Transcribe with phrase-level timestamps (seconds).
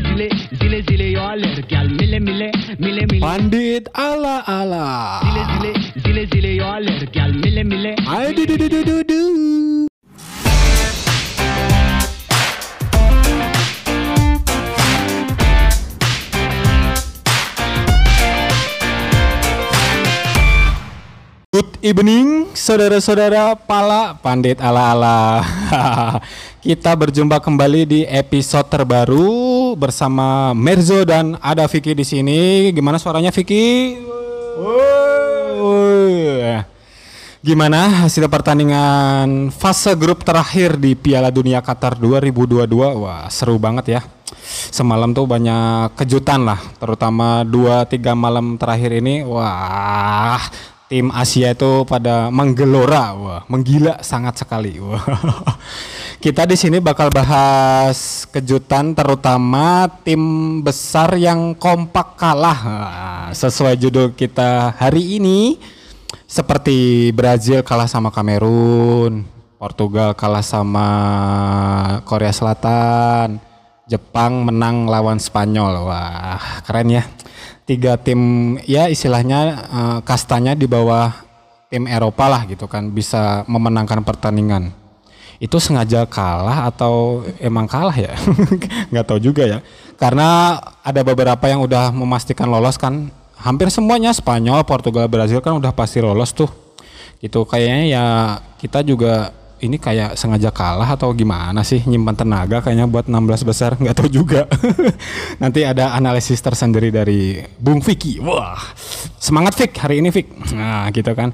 [0.00, 0.28] zile
[0.58, 4.84] zile zile zile yo aler gal mile mile mile mile Pandit ala ala.
[5.24, 5.72] zile zile
[6.04, 7.94] zile zile yo aler gal mile mile
[8.36, 9.93] du du du du du du.
[21.84, 25.44] Evening, saudara-saudara pala pandit ala-ala.
[26.64, 32.72] Kita berjumpa kembali di episode terbaru bersama Merzo dan ada Vicky di sini.
[32.72, 34.00] Gimana suaranya Vicky?
[37.44, 42.64] Gimana hasil pertandingan fase grup terakhir di Piala Dunia Qatar 2022?
[43.04, 44.00] Wah, seru banget ya.
[44.72, 49.20] Semalam tuh banyak kejutan lah, terutama 2 3 malam terakhir ini.
[49.28, 50.40] Wah,
[50.88, 54.76] tim Asia itu pada menggelora, wah, menggila sangat sekali.
[54.80, 55.00] Wah.
[56.24, 60.20] Kita di sini bakal bahas kejutan terutama tim
[60.64, 62.60] besar yang kompak kalah.
[62.64, 65.60] Nah, sesuai judul kita hari ini
[66.24, 69.28] seperti Brazil kalah sama Kamerun,
[69.60, 70.88] Portugal kalah sama
[72.08, 73.36] Korea Selatan,
[73.84, 75.84] Jepang menang lawan Spanyol.
[75.84, 77.04] Wah, keren ya.
[77.64, 81.24] Tiga tim ya istilahnya eh, kastanya di bawah
[81.72, 84.70] tim Eropa lah gitu kan bisa memenangkan pertandingan.
[85.42, 88.14] Itu sengaja kalah atau emang kalah ya?
[88.94, 89.58] Nggak tahu juga ya.
[89.98, 95.74] Karena ada beberapa yang udah memastikan lolos kan hampir semuanya Spanyol, Portugal, Brazil kan udah
[95.74, 96.48] pasti lolos tuh.
[97.18, 98.04] Gitu kayaknya ya
[98.60, 103.70] kita juga ini kayak sengaja kalah atau gimana sih nyimpan tenaga kayaknya buat 16 besar
[103.80, 104.50] nggak tahu juga.
[105.42, 108.18] Nanti ada analisis tersendiri dari Bung Vicky.
[108.18, 108.58] Wah,
[109.22, 110.28] semangat Vick hari ini Vick.
[110.52, 111.30] Nah, gitu kan.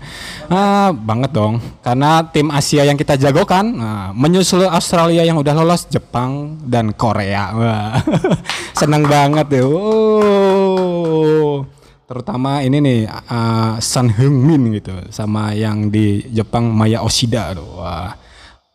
[0.53, 1.59] Ah, banget dong.
[1.81, 7.45] Karena tim Asia yang kita jagokan nah, menyusul Australia yang udah lolos, Jepang dan Korea.
[7.57, 7.97] Wah.
[8.81, 9.65] Senang banget deh.
[12.11, 17.79] Terutama ini nih uh, Sun Heung-min gitu sama yang di Jepang Maya Oshida aduh.
[17.79, 18.19] Wah.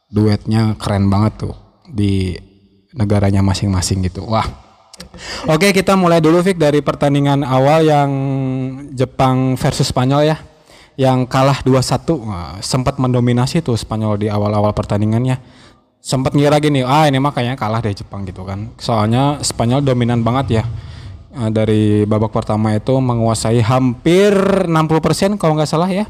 [0.08, 2.32] Duetnya keren banget tuh di
[2.96, 4.24] negaranya masing-masing gitu.
[4.24, 4.48] Wah.
[5.52, 8.10] Oke, kita mulai dulu Vic dari pertandingan awal yang
[8.96, 10.38] Jepang versus Spanyol ya.
[10.96, 12.16] Yang kalah 2-1.
[12.24, 15.44] Wah, sempat mendominasi tuh Spanyol di awal-awal pertandingannya.
[16.00, 18.72] Sempat ngira gini, ah ini mah kayaknya kalah dari Jepang gitu kan.
[18.80, 20.95] Soalnya Spanyol dominan banget ya.
[21.36, 24.32] Eh, dari babak pertama itu menguasai hampir
[24.72, 26.08] 60% kalau nggak salah ya.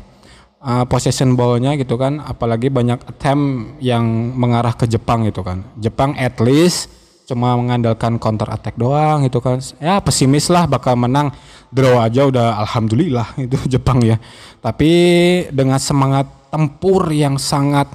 [0.66, 5.62] Uh, possession ball-nya gitu kan, apalagi banyak attempt yang mengarah ke Jepang gitu kan.
[5.78, 6.90] Jepang at least
[7.30, 9.62] cuma mengandalkan counter attack doang gitu kan.
[9.78, 11.30] Ya pesimis lah bakal menang.
[11.70, 14.18] Draw aja udah alhamdulillah itu Jepang ya.
[14.58, 14.90] Tapi
[15.54, 17.86] dengan semangat tempur yang sangat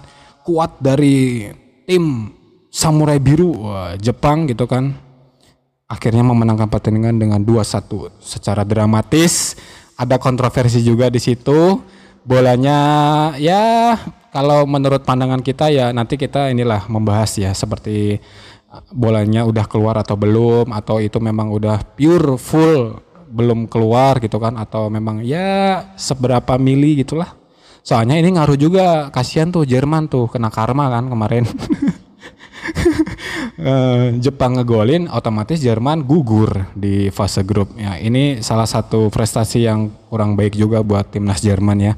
[0.47, 1.51] kuat dari
[1.91, 2.31] tim
[2.71, 3.67] Samurai Biru
[3.99, 5.10] Jepang gitu kan.
[5.91, 9.59] Akhirnya memenangkan pertandingan dengan 2-1 secara dramatis.
[9.99, 11.83] Ada kontroversi juga di situ.
[12.23, 12.79] Bolanya
[13.35, 13.99] ya
[14.31, 18.23] kalau menurut pandangan kita ya nanti kita inilah membahas ya seperti
[18.95, 24.55] bolanya udah keluar atau belum atau itu memang udah pure full belum keluar gitu kan
[24.55, 27.35] atau memang ya seberapa mili gitulah
[27.83, 31.47] soalnya ini ngaruh juga kasihan tuh Jerman tuh kena karma kan kemarin
[33.61, 37.77] Eh, Jepang ngegolin otomatis Jerman gugur di fase grup.
[37.77, 41.93] Ya ini salah satu prestasi yang kurang baik juga buat timnas Jerman ya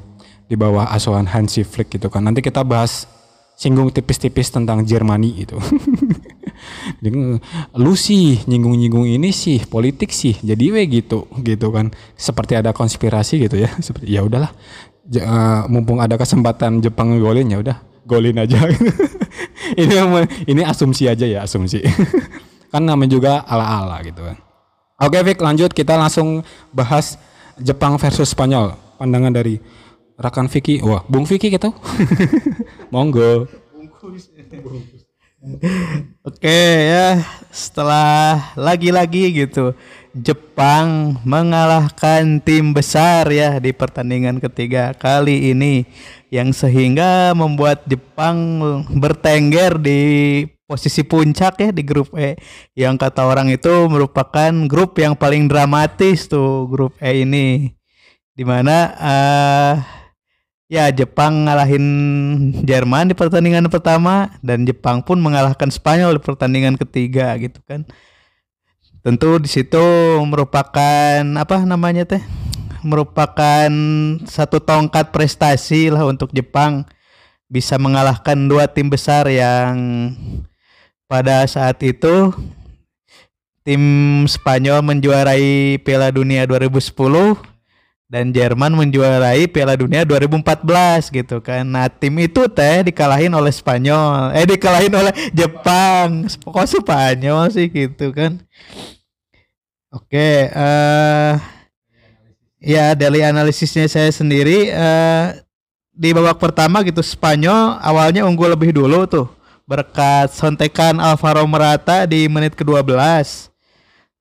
[0.51, 2.27] di bawah asuhan Hansi Flick gitu kan.
[2.27, 3.07] Nanti kita bahas
[3.55, 5.55] singgung tipis-tipis tentang Jermani itu.
[7.79, 11.95] Lu sih nyinggung-nyinggung ini sih politik sih jadi we gitu gitu kan.
[12.19, 13.71] Seperti ada konspirasi gitu ya.
[13.87, 14.51] Seperti ya udahlah
[15.15, 18.59] eh, mumpung ada kesempatan Jepang ngegolin ya udah golin aja.
[19.73, 19.95] Ini
[20.45, 21.81] ini asumsi aja ya asumsi.
[22.71, 24.37] Kan namanya juga ala-ala gitu kan.
[25.01, 25.73] Oke Vic lanjut.
[25.73, 27.17] Kita langsung bahas
[27.57, 28.73] Jepang versus Spanyol.
[28.97, 29.57] Pandangan dari
[30.17, 30.81] rekan Vicky.
[30.81, 31.73] Wah Bung Vicky gitu
[32.93, 33.45] monggo
[36.23, 37.19] Oke ya,
[37.51, 39.75] setelah lagi-lagi gitu
[40.15, 45.83] Jepang mengalahkan tim besar ya di pertandingan ketiga kali ini
[46.31, 48.55] yang sehingga membuat Jepang
[48.95, 50.01] bertengger di
[50.63, 52.39] posisi puncak ya di grup E.
[52.71, 57.75] Yang kata orang itu merupakan grup yang paling dramatis tuh grup E ini.
[58.31, 60.02] Di mana eh
[60.73, 61.85] Ya, Jepang ngalahin
[62.65, 67.85] Jerman di pertandingan pertama dan Jepang pun mengalahkan Spanyol di pertandingan ketiga gitu kan.
[69.05, 69.85] Tentu di situ
[70.25, 72.25] merupakan apa namanya teh?
[72.81, 73.69] Merupakan
[74.25, 76.89] satu tongkat prestasi lah untuk Jepang
[77.45, 79.77] bisa mengalahkan dua tim besar yang
[81.05, 82.33] pada saat itu
[83.61, 87.52] tim Spanyol menjuarai Piala Dunia 2010
[88.11, 91.65] dan Jerman menjuarai Piala Dunia 2014 gitu kan.
[91.65, 94.37] Nah, tim itu teh dikalahin oleh Spanyol.
[94.37, 96.29] Eh dikalahin oleh Jepang.
[96.29, 98.37] Kok Spanyol sih gitu kan.
[99.93, 101.33] Oke, eh
[102.63, 105.41] ya dari analisisnya saya sendiri eh
[105.93, 109.29] di babak pertama gitu Spanyol awalnya unggul lebih dulu tuh
[109.69, 112.89] berkat sontekan Alvaro Morata di menit ke-12.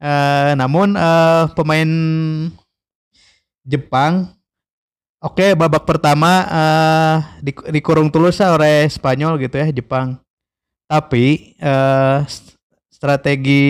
[0.03, 1.89] Eh namun eh pemain
[3.63, 4.33] Jepang
[5.23, 7.17] Oke, babak pertama eh
[7.47, 10.19] di, dikurung tulus oleh Spanyol gitu ya Jepang.
[10.91, 12.19] Tapi eh
[12.91, 13.63] strategi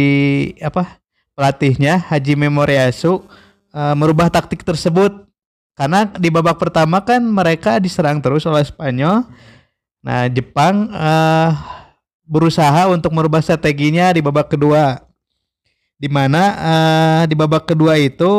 [0.64, 0.96] apa
[1.36, 3.20] pelatihnya Haji Moriyasu
[3.68, 5.28] eh, merubah taktik tersebut
[5.76, 9.28] karena di babak pertama kan mereka diserang terus oleh Spanyol.
[10.00, 11.50] Nah, Jepang eh,
[12.24, 15.04] berusaha untuk merubah strateginya di babak kedua.
[16.00, 18.32] Di mana eh, di babak kedua itu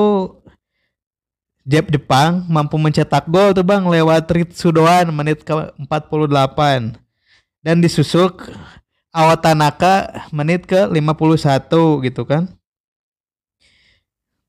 [1.63, 6.99] Jep Jepang mampu mencetak gol tuh Bang lewat Ritsudoan menit ke 48
[7.63, 8.35] dan disusul
[9.13, 11.69] Awatanaka menit ke 51
[12.03, 12.49] gitu kan.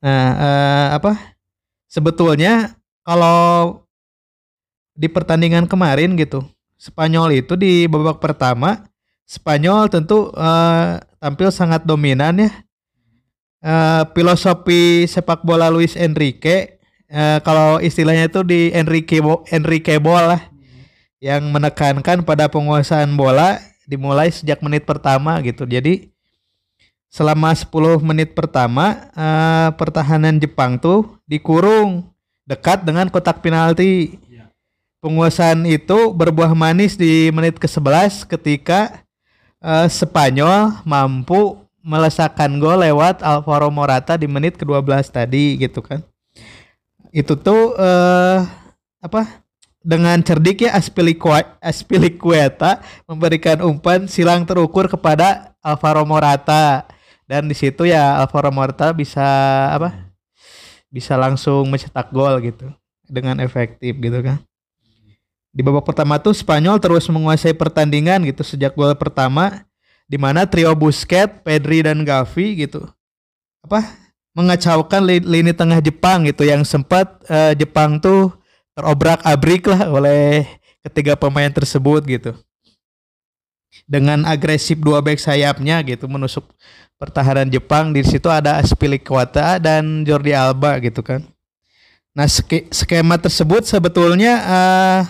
[0.03, 1.37] Nah, eh, apa?
[1.87, 2.75] Sebetulnya
[3.05, 3.81] kalau
[4.97, 6.43] di pertandingan kemarin gitu,
[6.75, 8.83] Spanyol itu di babak pertama
[9.23, 12.51] Spanyol tentu eh, tampil sangat dominan ya.
[13.65, 16.74] Eh, filosofi sepak bola Luis Enrique
[17.09, 20.41] eh, kalau istilahnya itu di Enrique Bo- Enrique Ball lah
[21.21, 23.57] yang menekankan pada penguasaan bola
[23.89, 25.65] dimulai sejak menit pertama gitu.
[25.65, 26.09] Jadi
[27.09, 32.11] selama 10 menit pertama eh, pertahanan Jepang tuh dikurung
[32.45, 34.21] dekat dengan kotak penalti.
[35.01, 39.05] Penguasaan itu berbuah manis di menit ke-11 ketika
[39.61, 46.01] eh, Spanyol mampu melesakkan gol lewat Alvaro Morata di menit ke-12 tadi gitu kan
[47.15, 48.43] itu tuh eh
[48.99, 49.39] apa?
[49.85, 50.75] Dengan cerdik ya
[51.61, 56.83] Aspilicueta memberikan umpan silang terukur kepada Alvaro Morata.
[57.29, 59.23] Dan di situ ya Alvaro Morata bisa
[59.71, 60.11] apa?
[60.91, 62.67] Bisa langsung mencetak gol gitu.
[63.07, 64.41] Dengan efektif gitu kan.
[65.55, 69.63] Di babak pertama tuh Spanyol terus menguasai pertandingan gitu sejak gol pertama
[70.03, 72.89] di mana trio Busquets, Pedri dan Gavi gitu.
[73.63, 74.04] Apa
[74.35, 78.35] mengacaukan li- lini tengah Jepang gitu yang sempat eh, Jepang tuh
[78.75, 80.43] terobrak-abrik lah oleh
[80.83, 82.31] ketiga pemain tersebut gitu.
[83.87, 86.43] Dengan agresif dua back sayapnya gitu menusuk
[86.99, 91.23] pertahanan Jepang di situ ada Aspilicueta dan Jordi Alba gitu kan.
[92.15, 95.01] Nah, ske- skema tersebut sebetulnya eh,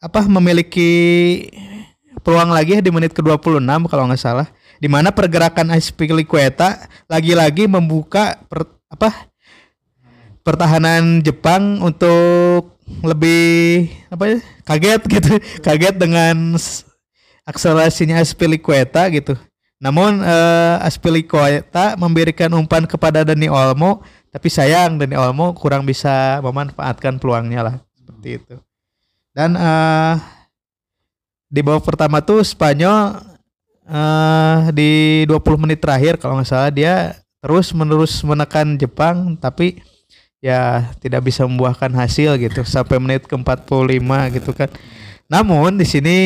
[0.00, 0.92] apa memiliki
[2.20, 4.48] peluang lagi di menit ke-26 kalau nggak salah
[4.78, 9.28] di mana pergerakan Aspilicueta lagi-lagi membuka per- apa
[10.46, 15.32] pertahanan Jepang untuk lebih apa ya kaget gitu.
[15.60, 16.56] Kaget dengan
[17.44, 19.36] akselerasinya Aspilicueta gitu.
[19.78, 27.20] Namun eh, Aspilicueta memberikan umpan kepada Dani Olmo tapi sayang Dani Olmo kurang bisa memanfaatkan
[27.20, 27.74] peluangnya lah.
[27.92, 28.56] Seperti itu.
[29.36, 30.14] Dan eh,
[31.48, 33.20] di babak pertama tuh Spanyol
[33.88, 34.90] eh di
[35.24, 39.80] 20 menit terakhir kalau nggak salah dia terus menerus menekan Jepang tapi
[40.44, 44.70] ya tidak bisa membuahkan hasil gitu sampai menit ke-45 gitu kan.
[45.28, 46.18] Namun di sini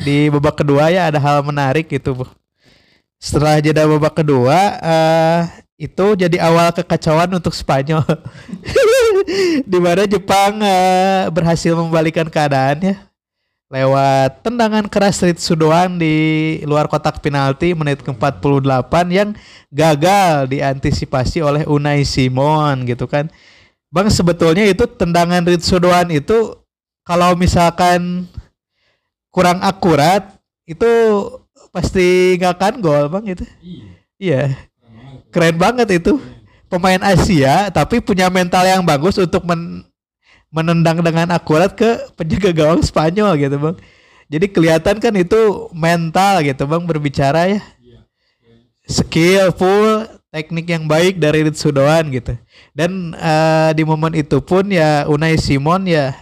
[0.00, 2.24] di babak kedua ya ada hal menarik gitu.
[2.24, 2.26] Bu.
[3.16, 5.42] Setelah jeda babak kedua eh
[5.74, 8.04] itu jadi awal kekacauan untuk Spanyol.
[9.72, 13.13] di mana Jepang eh, berhasil membalikan keadaannya
[13.74, 16.14] lewat tendangan keras Ritsudoan di
[16.62, 19.34] luar kotak penalti menit ke-48 yang
[19.74, 23.26] gagal diantisipasi oleh Unai Simon gitu kan.
[23.90, 26.54] Bang sebetulnya itu tendangan Ritsudoan itu
[27.02, 28.30] kalau misalkan
[29.34, 30.38] kurang akurat
[30.70, 30.86] itu
[31.74, 33.44] pasti nggak akan gol bang itu.
[34.22, 34.54] Iya.
[35.34, 36.22] Keren banget itu.
[36.70, 39.82] Pemain Asia tapi punya mental yang bagus untuk men
[40.54, 43.76] menendang dengan akurat ke penjaga gawang Spanyol gitu bang.
[44.30, 47.60] Jadi kelihatan kan itu mental gitu bang berbicara ya.
[48.86, 52.38] Skillful, teknik yang baik dari Ritsudoan gitu.
[52.70, 56.14] Dan eh, di momen itu pun ya Unai Simon ya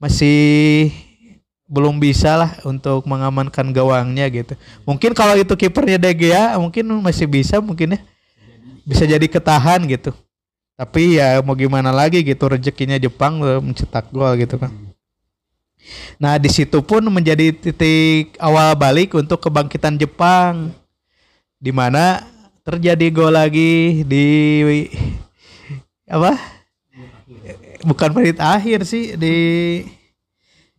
[0.00, 0.88] masih
[1.68, 4.56] belum bisa lah untuk mengamankan gawangnya gitu.
[4.88, 8.00] Mungkin kalau itu kipernya De Gea mungkin masih bisa mungkin ya.
[8.84, 10.16] Bisa jadi ketahan gitu
[10.74, 14.74] tapi ya mau gimana lagi gitu rezekinya Jepang mencetak gol gitu kan
[16.18, 20.74] nah di situ pun menjadi titik awal balik untuk kebangkitan Jepang
[21.60, 22.24] di mana
[22.64, 24.24] terjadi gol lagi di
[26.08, 26.32] apa?
[27.84, 29.36] Bukan menit akhir sih di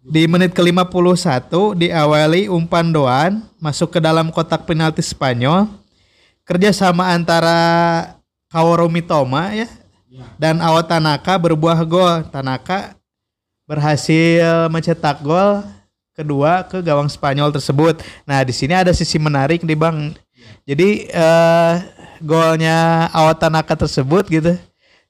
[0.05, 5.69] di menit ke-51 diawali umpan Doan masuk ke dalam kotak penalti Spanyol.
[6.45, 7.57] Kerjasama antara
[8.49, 9.65] Kaoru Mitoma ya
[10.39, 12.27] dan Awa Tanaka berbuah gol.
[12.31, 12.95] Tanaka
[13.65, 15.63] berhasil mencetak gol
[16.15, 17.99] kedua ke gawang Spanyol tersebut.
[18.23, 20.15] Nah, di sini ada sisi menarik nih Bang.
[20.65, 21.73] Jadi eh
[22.23, 24.55] golnya Awa Tanaka tersebut gitu.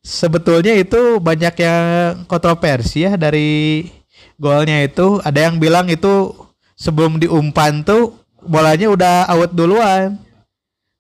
[0.06, 1.86] Sebetulnya itu banyak yang
[2.30, 3.90] kontroversi ya dari
[4.38, 5.22] golnya itu.
[5.22, 6.34] Ada yang bilang itu
[6.78, 8.14] sebelum diumpan tuh
[8.46, 10.18] bolanya udah out duluan.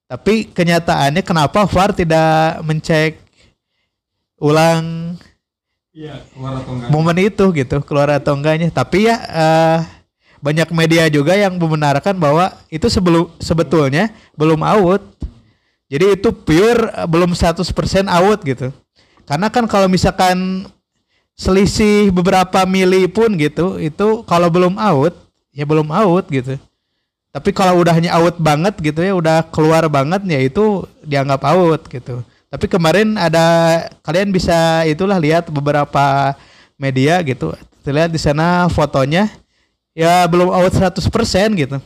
[0.05, 3.24] Tapi kenyataannya kenapa VAR tidak mencek
[4.45, 4.83] ulang.
[6.91, 8.69] Momen itu gitu keluar atau enggaknya.
[8.69, 9.77] Tapi ya eh,
[10.43, 15.01] banyak media juga yang membenarkan bahwa itu sebelum sebetulnya belum out.
[15.89, 17.65] Jadi itu pure eh, belum 100%
[18.11, 18.69] out gitu.
[19.25, 20.69] Karena kan kalau misalkan
[21.35, 25.15] selisih beberapa mili pun gitu itu kalau belum out
[25.55, 26.59] ya belum out gitu.
[27.35, 32.23] Tapi kalau udahnya out banget gitu ya udah keluar banget ya itu dianggap out gitu
[32.49, 33.45] tapi kemarin ada
[34.05, 36.37] kalian bisa itulah lihat beberapa
[36.79, 37.51] media gitu.
[37.83, 39.29] Terlihat di sana fotonya
[39.95, 40.99] ya belum out 100%
[41.55, 41.77] gitu.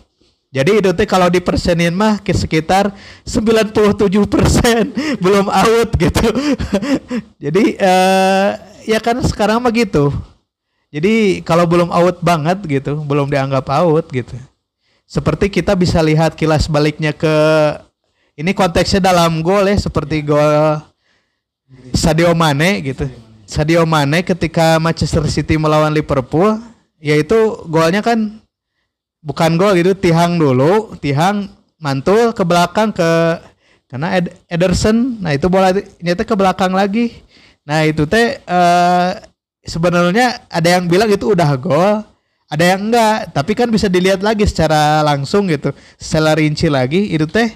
[0.50, 2.90] Jadi itu teh kalau dipersenin mah ke sekitar
[3.22, 4.02] 97%
[5.24, 6.26] belum out gitu.
[7.44, 8.50] Jadi eh,
[8.90, 10.10] ya kan sekarang mah gitu.
[10.90, 14.34] Jadi kalau belum out banget gitu, belum dianggap out gitu.
[15.06, 17.34] Seperti kita bisa lihat kilas baliknya ke
[18.40, 20.80] ini konteksnya dalam gol ya seperti gol
[21.92, 23.04] Sadio Mane gitu.
[23.44, 26.56] Sadio Mane ketika Manchester City melawan Liverpool,
[27.04, 27.36] yaitu
[27.68, 28.40] golnya kan
[29.20, 33.10] bukan gol gitu, tihang dulu, tihang mantul ke belakang ke
[33.90, 37.20] karena Ed, Ederson, nah itu bola nyata ke belakang lagi.
[37.66, 39.18] Nah itu teh uh,
[39.66, 42.06] sebenarnya ada yang bilang itu udah gol,
[42.48, 47.26] ada yang enggak, tapi kan bisa dilihat lagi secara langsung gitu, secara rinci lagi itu
[47.26, 47.50] teh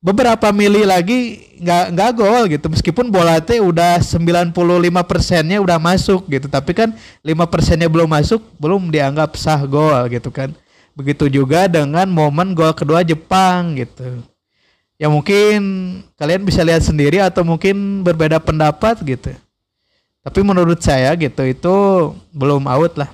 [0.00, 2.66] beberapa mili lagi nggak nggak gol gitu.
[2.68, 4.52] Meskipun bola teh udah 95
[5.04, 6.46] persennya udah masuk gitu.
[6.46, 6.88] Tapi kan
[7.24, 10.52] 5 persennya belum masuk belum dianggap sah gol gitu kan.
[10.96, 14.24] Begitu juga dengan momen gol kedua Jepang gitu.
[14.96, 15.60] Ya mungkin
[16.16, 19.36] kalian bisa lihat sendiri atau mungkin berbeda pendapat gitu.
[20.24, 21.74] Tapi menurut saya gitu itu
[22.32, 23.10] belum out lah.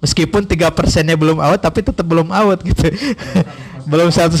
[0.00, 2.88] Meskipun tiga persennya belum out tapi tetap belum out gitu
[3.84, 4.40] belum 100%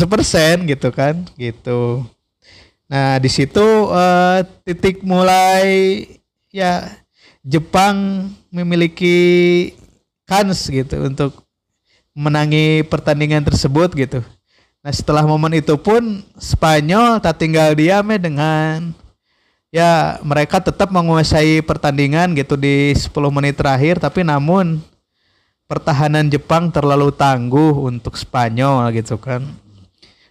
[0.68, 2.04] gitu kan gitu.
[2.88, 6.04] Nah di situ uh, titik mulai
[6.52, 6.88] ya
[7.44, 9.72] Jepang memiliki
[10.24, 11.44] kans gitu untuk
[12.16, 14.20] menangi pertandingan tersebut gitu.
[14.84, 18.92] Nah setelah momen itu pun Spanyol tak tinggal diam ya dengan
[19.74, 24.78] ya mereka tetap menguasai pertandingan gitu di 10 menit terakhir tapi namun
[25.64, 29.44] pertahanan Jepang terlalu tangguh untuk Spanyol gitu kan.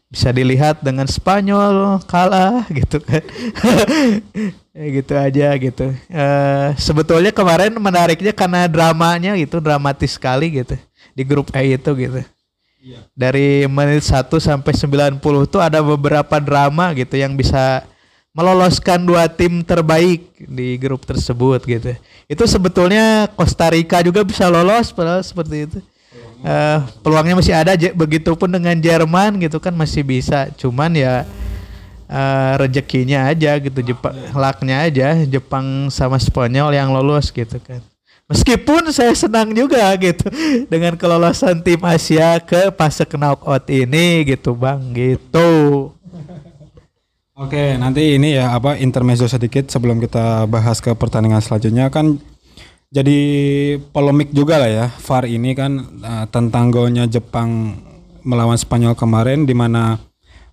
[0.10, 3.24] Bisa dilihat dengan Spanyol kalah gitu kan.
[4.74, 5.86] Ya gitu aja gitu.
[6.10, 10.74] Uh, sebetulnya kemarin menariknya karena dramanya gitu dramatis sekali gitu
[11.14, 12.26] di grup E itu gitu.
[12.84, 13.00] Iya.
[13.16, 17.88] dari menit 1 sampai 90 tuh ada beberapa drama gitu yang bisa
[18.34, 21.94] meloloskan dua tim terbaik di grup tersebut gitu.
[22.26, 25.80] Itu sebetulnya Costa Rica juga bisa lolos padahal seperti itu.
[26.44, 31.24] Uh, peluangnya masih ada begitupun dengan Jerman gitu kan masih bisa cuman ya
[32.12, 37.80] uh, rezekinya aja gitu Jepang laknya aja Jepang sama Spanyol yang lolos gitu kan
[38.28, 40.28] meskipun saya senang juga gitu
[40.72, 45.50] dengan kelolosan tim Asia ke fase knockout ini gitu bang gitu
[47.34, 52.22] Oke, nanti ini ya apa intermezzo sedikit sebelum kita bahas ke pertandingan selanjutnya kan
[52.94, 53.18] jadi
[53.90, 57.74] polemik juga lah ya VAR ini kan uh, tentang golnya Jepang
[58.22, 59.98] melawan Spanyol kemarin di mana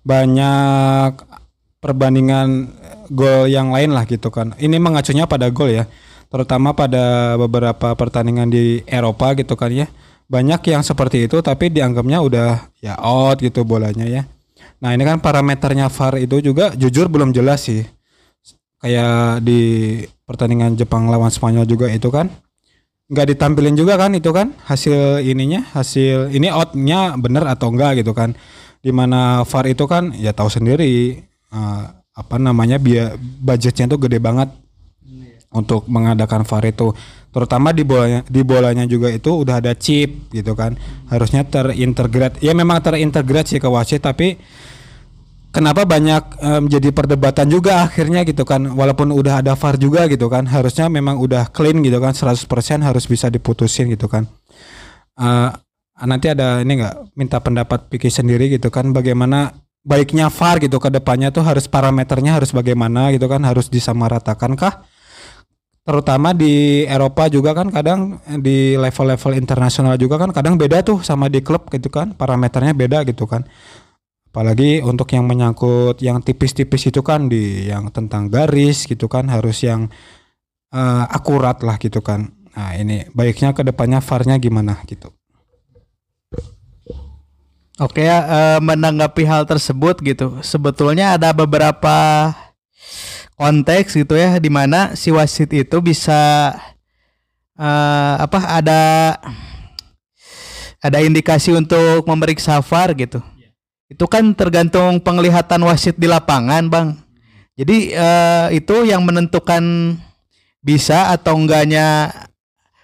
[0.01, 1.21] banyak
[1.85, 2.73] perbandingan
[3.13, 4.57] gol yang lain lah gitu kan.
[4.57, 5.85] Ini mengacunya pada gol ya,
[6.33, 9.85] terutama pada beberapa pertandingan di Eropa gitu kan ya.
[10.25, 14.25] Banyak yang seperti itu tapi dianggapnya udah ya out gitu bolanya ya
[14.81, 17.85] Nah ini kan parameternya VAR itu juga jujur belum jelas sih.
[18.81, 22.33] Kayak di pertandingan Jepang lawan Spanyol juga itu kan.
[23.11, 28.17] Nggak ditampilin juga kan itu kan hasil ininya hasil ini outnya bener atau enggak gitu
[28.17, 28.33] kan.
[28.81, 31.21] Di mana VAR itu kan ya tahu sendiri
[31.53, 31.85] uh,
[32.17, 34.49] apa namanya biaya budgetnya tuh gede banget
[35.51, 36.95] untuk mengadakan VAR itu
[37.31, 40.75] terutama di bolanya di bolanya juga itu udah ada chip gitu kan.
[41.07, 42.43] Harusnya terintegrate.
[42.43, 44.35] Ya memang terintegrate sih ke wasit tapi
[45.55, 48.67] kenapa banyak menjadi perdebatan juga akhirnya gitu kan.
[48.71, 52.45] Walaupun udah ada VAR juga gitu kan harusnya memang udah clean gitu kan 100%
[52.83, 54.27] harus bisa diputusin gitu kan.
[55.21, 55.49] Eh,
[56.07, 59.53] nanti ada ini nggak minta pendapat Piki sendiri gitu kan bagaimana
[59.85, 64.85] baiknya VAR gitu ke depannya tuh harus parameternya harus bagaimana gitu kan harus disamaratakan kah
[65.81, 71.25] terutama di Eropa juga kan kadang di level-level internasional juga kan kadang beda tuh sama
[71.25, 73.41] di klub gitu kan parameternya beda gitu kan
[74.29, 79.65] apalagi untuk yang menyangkut yang tipis-tipis itu kan di yang tentang garis gitu kan harus
[79.65, 79.89] yang
[80.69, 85.09] eh, akurat lah gitu kan nah ini baiknya ke depannya VAR-nya gimana gitu
[87.81, 90.37] Oke ya, eh, menanggapi hal tersebut gitu.
[90.45, 92.29] Sebetulnya ada beberapa
[93.41, 96.53] konteks gitu ya di mana si wasit itu bisa
[97.57, 98.81] eh, apa ada
[100.77, 103.17] ada indikasi untuk memeriksa VAR gitu.
[103.89, 107.01] Itu kan tergantung penglihatan wasit di lapangan, Bang.
[107.57, 109.97] Jadi eh, itu yang menentukan
[110.61, 112.13] bisa atau enggaknya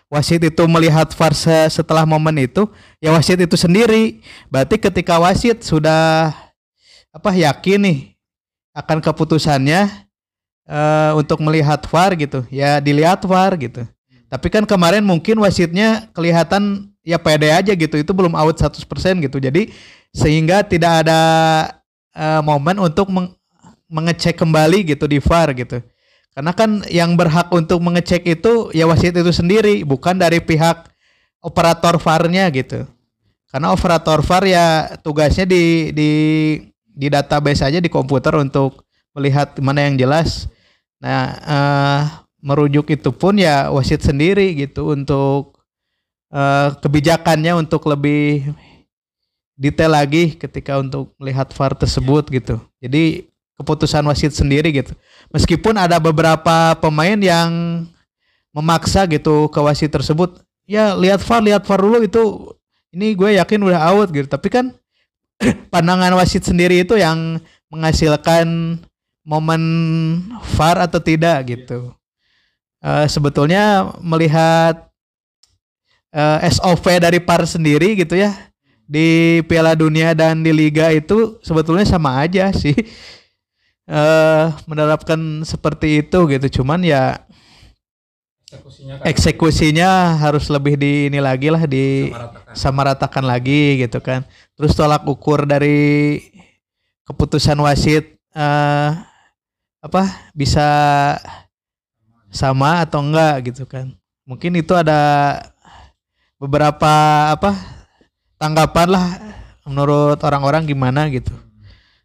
[0.10, 2.66] wasit itu melihat VAR se- setelah momen itu
[2.98, 4.26] ya wasit itu sendiri.
[4.50, 6.34] Berarti ketika wasit sudah
[7.14, 8.00] apa yakin nih
[8.74, 10.07] akan keputusannya
[10.68, 13.88] eh, untuk melihat VAR gitu, ya dilihat VAR gitu.
[14.28, 18.84] Tapi kan kemarin mungkin wasitnya kelihatan ya pede aja gitu, itu belum out 100%
[19.24, 19.38] gitu.
[19.40, 19.72] Jadi
[20.12, 21.22] sehingga tidak ada
[22.12, 23.34] eh, momen untuk meng-
[23.88, 25.80] mengecek kembali gitu di VAR gitu.
[26.38, 30.86] Karena kan yang berhak untuk mengecek itu ya wasit itu sendiri, bukan dari pihak
[31.42, 32.86] operator VAR-nya gitu.
[33.50, 34.66] Karena operator VAR ya
[35.02, 36.12] tugasnya di di
[36.86, 38.86] di database aja di komputer untuk
[39.18, 40.46] melihat mana yang jelas.
[40.98, 42.02] Nah, eh,
[42.42, 45.58] merujuk itu pun ya wasit sendiri gitu untuk
[46.34, 48.54] eh, kebijakannya untuk lebih
[49.58, 52.62] detail lagi ketika untuk melihat VAR tersebut gitu.
[52.78, 53.26] Jadi
[53.58, 54.94] keputusan wasit sendiri gitu.
[55.34, 57.50] Meskipun ada beberapa pemain yang
[58.54, 62.22] memaksa gitu ke wasit tersebut, ya lihat VAR, lihat VAR dulu itu
[62.94, 64.30] ini gue yakin udah out gitu.
[64.30, 64.66] Tapi kan
[65.74, 67.42] pandangan wasit sendiri itu yang
[67.74, 68.78] menghasilkan
[69.28, 69.62] momen
[70.56, 71.92] VAR atau tidak gitu.
[72.80, 74.88] Eh, sebetulnya melihat
[76.16, 78.32] eh, SOP dari VAR sendiri gitu ya
[78.88, 82.74] di Piala Dunia dan di Liga itu sebetulnya sama aja sih.
[83.88, 85.16] eh menerapkan
[85.48, 87.24] seperti itu gitu cuman ya
[89.08, 92.12] eksekusinya harus lebih di ini lagi lah di
[92.52, 94.28] samaratakan lagi gitu kan
[94.60, 96.20] terus tolak ukur dari
[97.08, 98.92] keputusan wasit eh
[99.78, 100.68] apa bisa
[102.34, 103.94] sama atau enggak gitu kan.
[104.28, 105.00] Mungkin itu ada
[106.38, 106.94] beberapa
[107.34, 107.56] apa
[108.38, 109.08] tanggapan lah
[109.64, 111.34] menurut orang-orang gimana gitu.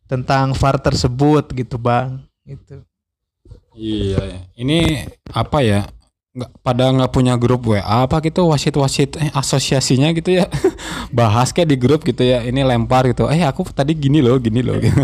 [0.07, 2.85] Tentang VAR tersebut gitu bang gitu.
[3.73, 5.89] Iya, ini apa ya?
[6.33, 10.49] Nggak pada nggak punya grup WA apa gitu wasit-wasit eh, asosiasinya gitu ya.
[11.17, 12.41] Bahas kayak di grup gitu ya.
[12.41, 13.29] Ini lempar gitu.
[13.29, 14.97] Eh aku tadi gini loh, gini loh gitu.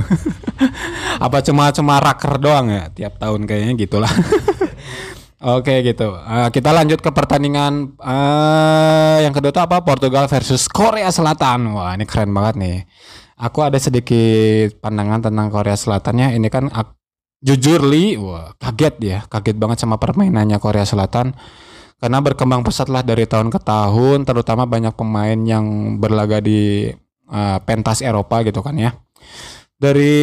[1.25, 4.09] apa cuma cuma raker doang ya tiap tahun kayaknya gitulah.
[5.55, 6.17] Oke gitu.
[6.17, 9.85] Eh, kita lanjut ke pertandingan eh yang kedua tuh apa?
[9.85, 11.77] Portugal versus Korea Selatan.
[11.77, 12.77] Wah, ini keren banget nih.
[13.39, 16.35] Aku ada sedikit pandangan tentang Korea Selatannya.
[16.41, 16.98] Ini kan ak-
[17.43, 21.35] jujur li, wah kaget ya, kaget banget sama permainannya Korea Selatan.
[21.99, 26.91] Karena berkembang pesat lah dari tahun ke tahun, terutama banyak pemain yang berlaga di
[27.27, 28.95] eh, pentas Eropa gitu kan ya.
[29.79, 30.19] Dari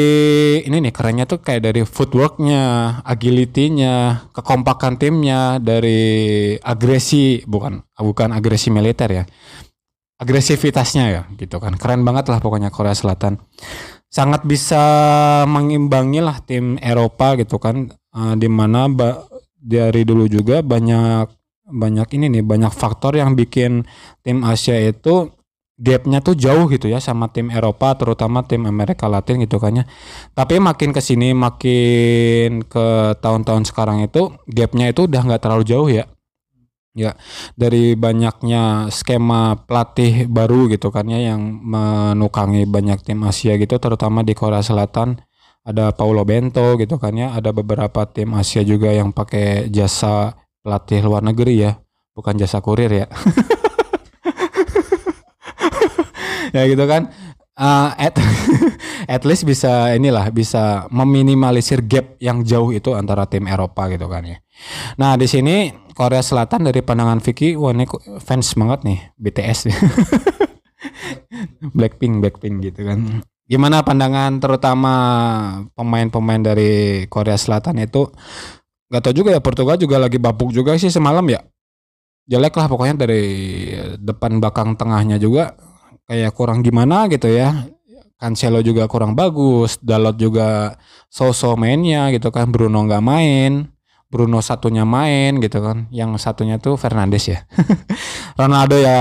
[0.67, 8.67] ini nih kerennya tuh kayak dari footworknya, agility-nya, kekompakan timnya, dari agresi bukan bukan agresi
[8.67, 9.23] militer ya,
[10.15, 13.35] agresivitasnya ya gitu kan keren banget lah pokoknya Korea Selatan
[14.09, 14.83] sangat bisa
[15.49, 17.89] mengimbangi lah tim Eropa gitu kan.
[17.91, 19.27] Eh, di mana ba-
[19.65, 21.25] dari dulu juga banyak
[21.65, 23.83] banyak ini nih banyak faktor yang bikin
[24.21, 25.33] tim Asia itu
[25.75, 29.85] gapnya tuh jauh gitu ya sama tim Eropa terutama tim Amerika Latin gitu kan ya.
[30.37, 32.85] Tapi makin ke sini makin ke
[33.19, 36.05] tahun-tahun sekarang itu gapnya itu udah nggak terlalu jauh ya
[36.95, 37.11] ya
[37.59, 44.23] dari banyaknya skema pelatih baru gitu kan ya yang menukangi banyak tim Asia gitu terutama
[44.23, 45.19] di Korea Selatan.
[45.65, 51.01] Ada Paulo Bento gitu kan ya ada beberapa tim Asia juga yang pakai jasa pelatih
[51.01, 51.81] luar negeri ya
[52.13, 53.07] bukan jasa kurir ya.
[56.55, 57.11] Ya gitu kan
[57.55, 58.19] Eh, at,
[59.15, 64.27] at least bisa inilah bisa meminimalisir gap yang jauh itu antara tim Eropa gitu kan
[64.27, 64.43] ya.
[64.99, 67.87] Nah di sini Korea Selatan dari pandangan Vicky wah ini
[68.19, 69.71] fans banget nih BTS
[71.79, 73.23] Blackpink Blackpink gitu kan.
[73.47, 74.93] Gimana pandangan terutama
[75.79, 78.11] pemain-pemain dari Korea Selatan itu?
[78.91, 81.39] Nggak tahu juga ya Portugal juga lagi babuk juga sih semalam ya.
[82.27, 83.23] Jelek lah pokoknya dari
[83.95, 85.55] depan belakang tengahnya juga
[86.09, 87.65] kayak kurang gimana gitu ya.
[88.15, 90.79] Cancelo juga kurang bagus Dalot juga
[91.11, 92.49] so-so mainnya gitu kan.
[92.49, 93.75] Bruno nggak main
[94.15, 95.91] Bruno satunya main gitu kan.
[95.91, 97.43] Yang satunya tuh Fernandes ya.
[98.39, 98.97] Ronaldo ya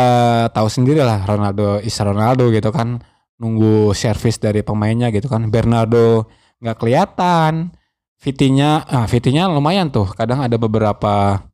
[0.51, 2.99] tahu sendiri lah Ronaldo is Ronaldo gitu kan.
[3.39, 5.47] Nunggu servis dari pemainnya gitu kan.
[5.55, 6.27] Bernardo
[6.59, 7.71] nggak kelihatan.
[8.19, 10.11] Vitinya ah Vitinya lumayan tuh.
[10.11, 11.45] Kadang ada beberapa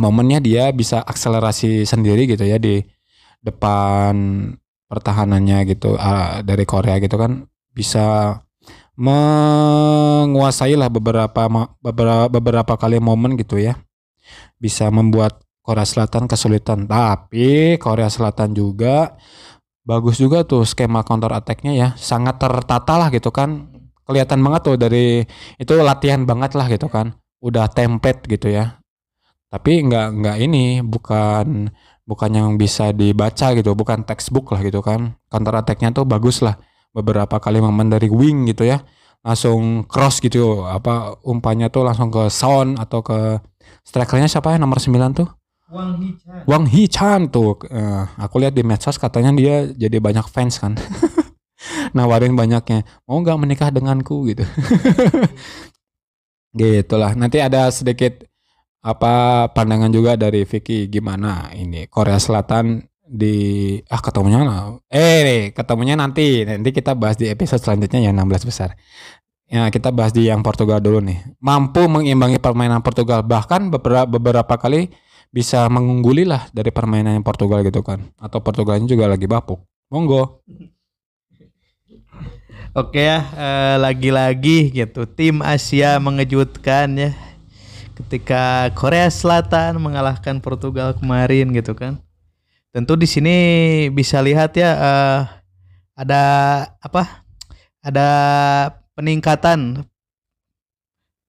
[0.00, 2.82] momennya dia bisa akselerasi sendiri gitu ya di
[3.44, 4.14] depan
[4.88, 7.44] pertahanannya gitu uh, dari Korea gitu kan
[7.76, 8.40] bisa
[8.94, 11.50] menguasai lah beberapa
[11.82, 13.74] beberapa beberapa kali momen gitu ya.
[14.56, 16.86] Bisa membuat Korea Selatan kesulitan.
[16.86, 19.18] Tapi Korea Selatan juga
[19.84, 21.88] bagus juga tuh skema counter attacknya ya.
[21.98, 23.74] Sangat tertata lah gitu kan.
[24.04, 25.24] Kelihatan banget tuh dari
[25.58, 27.18] itu latihan banget lah gitu kan.
[27.42, 28.78] Udah template gitu ya.
[29.50, 31.70] Tapi nggak nggak ini bukan
[32.04, 35.16] bukan yang bisa dibaca gitu bukan textbook lah gitu kan.
[35.32, 36.60] Counter attacknya tuh bagus lah.
[36.94, 38.84] Beberapa kali momen dari wing gitu ya.
[39.24, 43.40] Langsung cross gitu apa umpannya tuh langsung ke sound atau ke
[43.82, 45.28] strikernya siapa ya nomor 9 tuh?
[45.72, 46.40] Wang Hee-chan.
[46.46, 47.56] Wang Hee-chan tuh.
[47.66, 50.76] Uh, aku lihat di medsos katanya dia jadi banyak fans kan.
[51.96, 54.28] Nawarin banyaknya mau nggak menikah denganku?
[54.28, 54.44] gitu.
[56.58, 57.16] Gitulah.
[57.18, 58.22] Nanti ada sedikit
[58.84, 64.44] apa pandangan juga dari Vicky gimana ini Korea Selatan di ah ketemunya
[64.92, 66.44] eh ketemunya nanti.
[66.44, 68.76] Nanti kita bahas di episode selanjutnya yang 16 besar.
[69.48, 71.20] Ya kita bahas di yang Portugal dulu nih.
[71.40, 73.24] Mampu mengimbangi permainan Portugal.
[73.24, 74.92] Bahkan beberapa beberapa kali
[75.32, 78.04] bisa mengungguli lah dari permainan yang Portugal gitu kan.
[78.20, 79.60] Atau Portugalnya juga lagi bapuk.
[79.92, 80.44] Monggo.
[82.74, 87.14] Oke ya, eh, lagi-lagi gitu tim Asia mengejutkan ya
[87.94, 91.98] ketika Korea Selatan mengalahkan Portugal kemarin gitu kan.
[92.74, 93.36] Tentu di sini
[93.94, 95.20] bisa lihat ya uh,
[95.94, 96.22] ada
[96.82, 97.22] apa?
[97.78, 98.08] Ada
[98.98, 99.86] peningkatan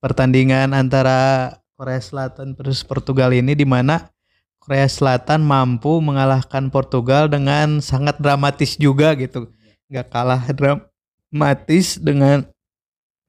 [0.02, 4.10] pertandingan antara Korea Selatan versus Portugal ini di mana
[4.58, 9.54] Korea Selatan mampu mengalahkan Portugal dengan sangat dramatis juga gitu.
[9.86, 12.42] Nggak kalah dramatis dengan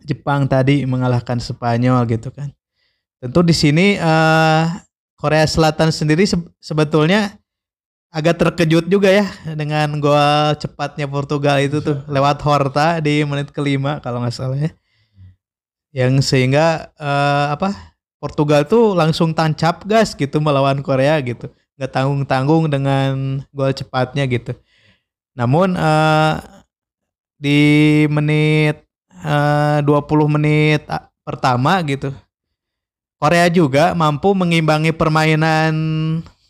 [0.01, 2.56] Jepang tadi mengalahkan Spanyol gitu kan.
[3.27, 4.71] Tentu di sini uh,
[5.19, 7.35] Korea Selatan sendiri se sebetulnya
[8.15, 9.27] agak terkejut juga ya
[9.59, 14.71] dengan gol cepatnya Portugal itu tuh lewat Horta di menit kelima kalau nggak salah ya.
[15.91, 21.51] Yang sehingga uh, apa Portugal tuh langsung tancap gas gitu melawan Korea gitu.
[21.75, 24.55] Nggak tanggung-tanggung dengan gol cepatnya gitu.
[25.35, 26.39] Namun uh,
[27.43, 28.87] di menit
[29.27, 29.91] uh, 20
[30.31, 30.87] menit
[31.27, 32.15] pertama gitu
[33.17, 35.75] Korea juga mampu mengimbangi permainan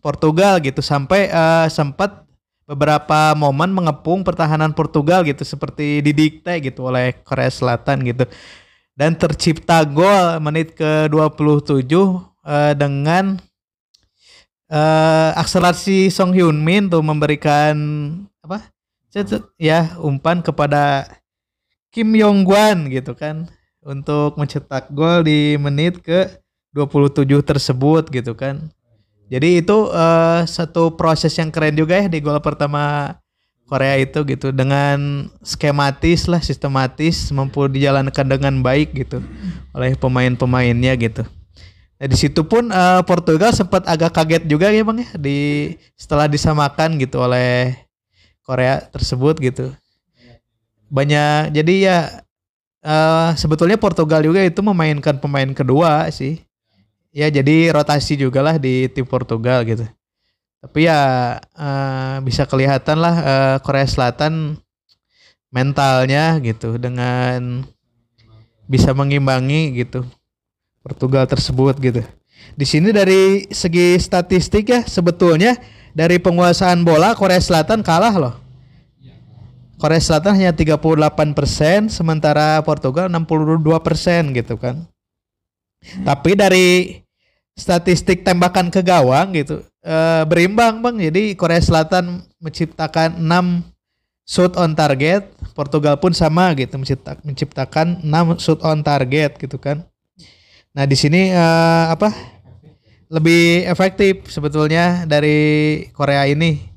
[0.03, 2.27] Portugal gitu sampai uh, sempat
[2.67, 8.27] beberapa momen mengepung pertahanan Portugal gitu seperti didikte gitu oleh Korea Selatan gitu.
[8.99, 13.39] Dan tercipta gol menit ke-27 uh, dengan
[14.71, 17.77] uh, akselerasi Song Hyun Min tuh memberikan
[18.43, 18.75] apa?
[19.57, 21.09] ya umpan kepada
[21.89, 23.49] Kim Yong Gwan gitu kan
[23.81, 26.29] untuk mencetak gol di menit ke
[26.77, 28.61] 27 tersebut gitu kan.
[29.33, 33.17] Jadi itu uh, satu proses yang keren juga ya di gol pertama
[33.67, 39.19] Korea itu gitu dengan skematis lah sistematis mampu dijalankan dengan baik gitu
[39.75, 41.27] oleh pemain-pemainnya gitu.
[41.97, 46.31] Nah, di situ pun uh, Portugal sempat agak kaget juga ya Bang ya di setelah
[46.31, 47.75] disamakan gitu oleh
[48.47, 49.75] Korea tersebut gitu.
[50.87, 51.99] Banyak jadi ya
[52.87, 56.46] uh, sebetulnya Portugal juga itu memainkan pemain kedua sih
[57.17, 59.89] ya jadi rotasi juga lah di tim Portugal gitu.
[60.61, 61.01] Tapi ya
[61.57, 64.61] uh, bisa kelihatan lah uh, Korea Selatan
[65.49, 67.65] mentalnya gitu dengan
[68.69, 70.05] bisa mengimbangi gitu
[70.85, 72.05] Portugal tersebut gitu.
[72.53, 75.57] Di sini dari segi statistik ya sebetulnya
[75.97, 78.35] dari penguasaan bola Korea Selatan kalah loh.
[79.77, 84.85] Korea Selatan hanya 38% sementara Portugal 62% gitu kan.
[86.05, 86.67] Tapi dari
[87.57, 89.65] statistik tembakan ke gawang gitu.
[89.81, 89.97] E,
[90.29, 90.97] berimbang bang.
[91.09, 98.43] Jadi Korea Selatan menciptakan 6 shoot on target Portugal pun sama gitu menciptakan menciptakan 6
[98.45, 99.83] shoot on target gitu kan.
[100.77, 101.47] Nah di sini e,
[101.89, 102.13] apa?
[103.07, 106.77] Lebih efektif sebetulnya dari Korea ini.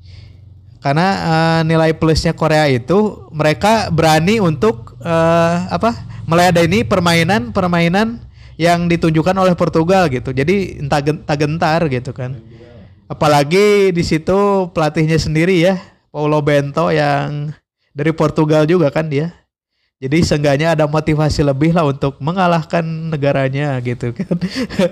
[0.80, 5.92] Karena eh, nilai plusnya Korea itu mereka berani untuk eh, apa?
[6.24, 8.22] Melayani permainan permainan
[8.60, 12.36] yang ditunjukkan oleh Portugal gitu jadi entah gen- tak gentar gitu kan
[13.08, 15.80] apalagi di situ pelatihnya sendiri ya
[16.12, 17.56] Paulo Bento yang
[17.96, 19.40] dari Portugal juga kan dia
[20.00, 22.80] jadi seenggaknya ada motivasi lebih lah untuk mengalahkan
[23.12, 24.32] negaranya gitu kan.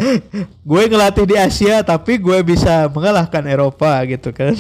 [0.68, 4.52] gue ngelatih di Asia tapi gue bisa mengalahkan Eropa gitu kan.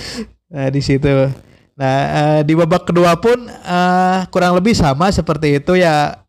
[0.52, 1.28] nah di situ.
[1.76, 6.19] Nah eh, di babak kedua pun eh, kurang lebih sama seperti itu ya.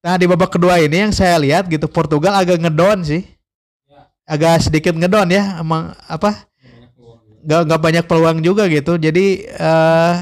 [0.00, 3.22] Nah di babak kedua ini yang saya lihat gitu Portugal agak ngedon sih.
[4.24, 6.48] Agak sedikit ngedon ya emang apa?
[7.40, 8.96] Gak, gak banyak peluang juga gitu.
[8.96, 10.14] Jadi eh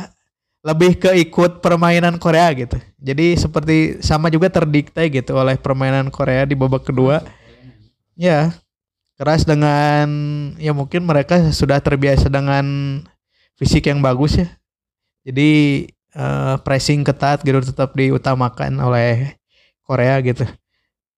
[0.66, 2.76] lebih ke ikut permainan Korea gitu.
[2.98, 7.22] Jadi seperti sama juga terdikte gitu oleh permainan Korea di babak kedua.
[8.18, 8.50] Ya,
[9.14, 10.06] keras dengan
[10.58, 12.66] ya mungkin mereka sudah terbiasa dengan
[13.54, 14.48] fisik yang bagus ya.
[15.22, 15.50] Jadi
[15.94, 19.37] eh, pressing ketat gitu tetap diutamakan oleh
[19.88, 20.44] Korea gitu.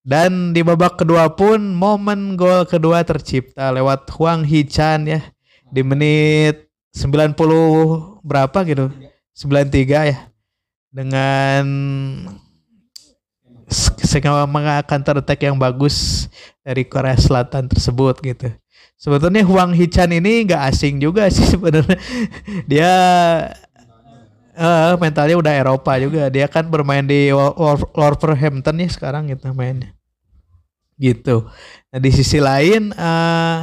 [0.01, 5.21] Dan di babak kedua pun momen gol kedua tercipta lewat Huang Hee-chan ya
[5.69, 7.35] di menit 90
[8.23, 8.89] berapa gitu.
[9.35, 10.19] 93 ya
[10.89, 11.65] dengan
[13.71, 16.27] skema counter attack yang bagus
[16.65, 18.49] dari Korea Selatan tersebut gitu.
[19.01, 21.97] Sebetulnya Huang Hee-chan ini nggak asing juga sih sebenarnya.
[22.71, 22.93] Dia
[24.61, 26.29] eh, mentalnya udah Eropa juga.
[26.29, 29.97] Dia kan bermain di Wol- Wol- Wolverhampton ya sekarang gitu mainnya.
[31.01, 31.49] Gitu.
[31.91, 33.59] Nah di sisi lain eh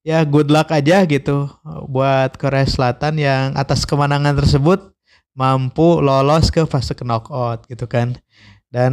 [0.00, 1.52] ya good luck aja gitu
[1.90, 4.80] buat Korea Selatan yang atas kemenangan tersebut
[5.36, 8.16] mampu lolos ke fase knockout gitu kan
[8.72, 8.92] dan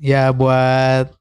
[0.00, 1.12] ya buat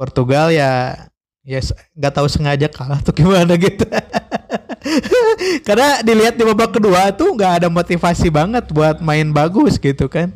[0.00, 0.96] Portugal ya
[1.44, 3.84] ya s- nggak tahu sengaja kalah tuh gimana gitu
[5.66, 10.32] karena dilihat di babak kedua tuh nggak ada motivasi banget buat main bagus gitu kan.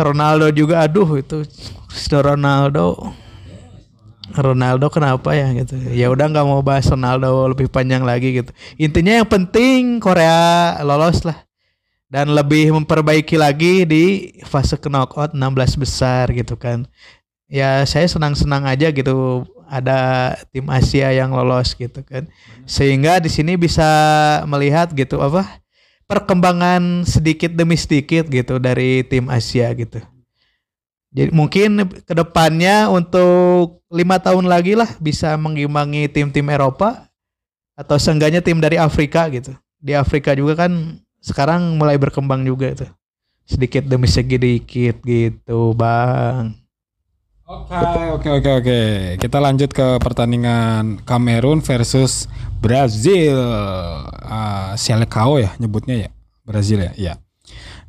[0.00, 1.44] Ronaldo juga aduh itu
[2.18, 3.12] Ronaldo.
[4.30, 5.74] Ronaldo kenapa ya gitu.
[5.90, 8.50] Ya udah nggak mau bahas Ronaldo lebih panjang lagi gitu.
[8.78, 11.46] Intinya yang penting Korea lolos lah.
[12.10, 16.86] Dan lebih memperbaiki lagi di fase knockout 16 besar gitu kan.
[17.50, 22.26] Ya saya senang-senang aja gitu ada tim Asia yang lolos gitu kan
[22.66, 23.86] sehingga di sini bisa
[24.50, 25.62] melihat gitu apa
[26.10, 30.02] perkembangan sedikit demi sedikit gitu dari tim Asia gitu
[31.10, 37.10] jadi mungkin ke depannya untuk lima tahun lagi lah bisa mengimbangi tim-tim Eropa
[37.74, 39.50] atau seenggaknya tim dari Afrika gitu.
[39.82, 42.86] Di Afrika juga kan sekarang mulai berkembang juga itu
[43.42, 46.54] sedikit demi sedikit gitu bang.
[47.50, 47.74] Oke,
[48.14, 48.80] oke, oke, oke.
[49.18, 52.30] Kita lanjut ke pertandingan Kamerun versus
[52.62, 53.34] Brazil.
[54.22, 56.10] Ah, Selecao ya nyebutnya ya.
[56.46, 57.14] Brazil ya, iya.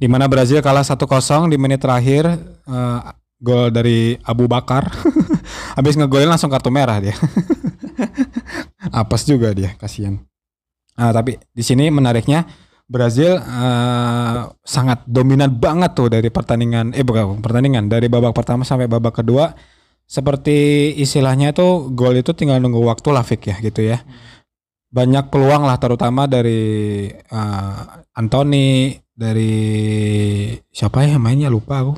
[0.02, 3.00] Di mana Brazil kalah 1-0 di menit terakhir eh,
[3.38, 4.90] gol dari Abu Bakar.
[5.78, 7.14] Habis ngegolin langsung kartu merah dia.
[8.98, 10.18] Apes juga dia, kasihan.
[10.98, 12.50] Ah, tapi di sini menariknya
[12.92, 18.92] Brazil eh, sangat dominan banget tuh dari pertandingan eh bukan pertandingan dari babak pertama sampai
[18.92, 19.56] babak kedua
[20.12, 24.04] seperti istilahnya itu gol itu tinggal nunggu waktu lah Fik ya gitu ya.
[24.92, 27.80] Banyak peluang lah terutama dari eh,
[28.12, 29.56] Anthony dari
[30.68, 31.96] siapa ya mainnya lupa aku.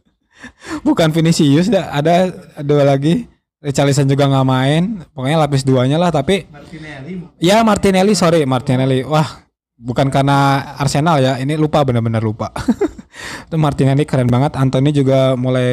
[0.88, 2.32] Bukan Vinicius dah, ada
[2.64, 3.28] dua lagi.
[3.60, 5.04] Richarlison juga nggak main.
[5.12, 6.48] Pokoknya lapis duanya lah tapi
[7.36, 9.45] Ya Martinelli sorry Martinelli wah
[9.76, 12.52] bukan karena Arsenal ya ini lupa benar-benar lupa.
[13.48, 15.70] Itu Martinelli keren banget Anthony juga mulai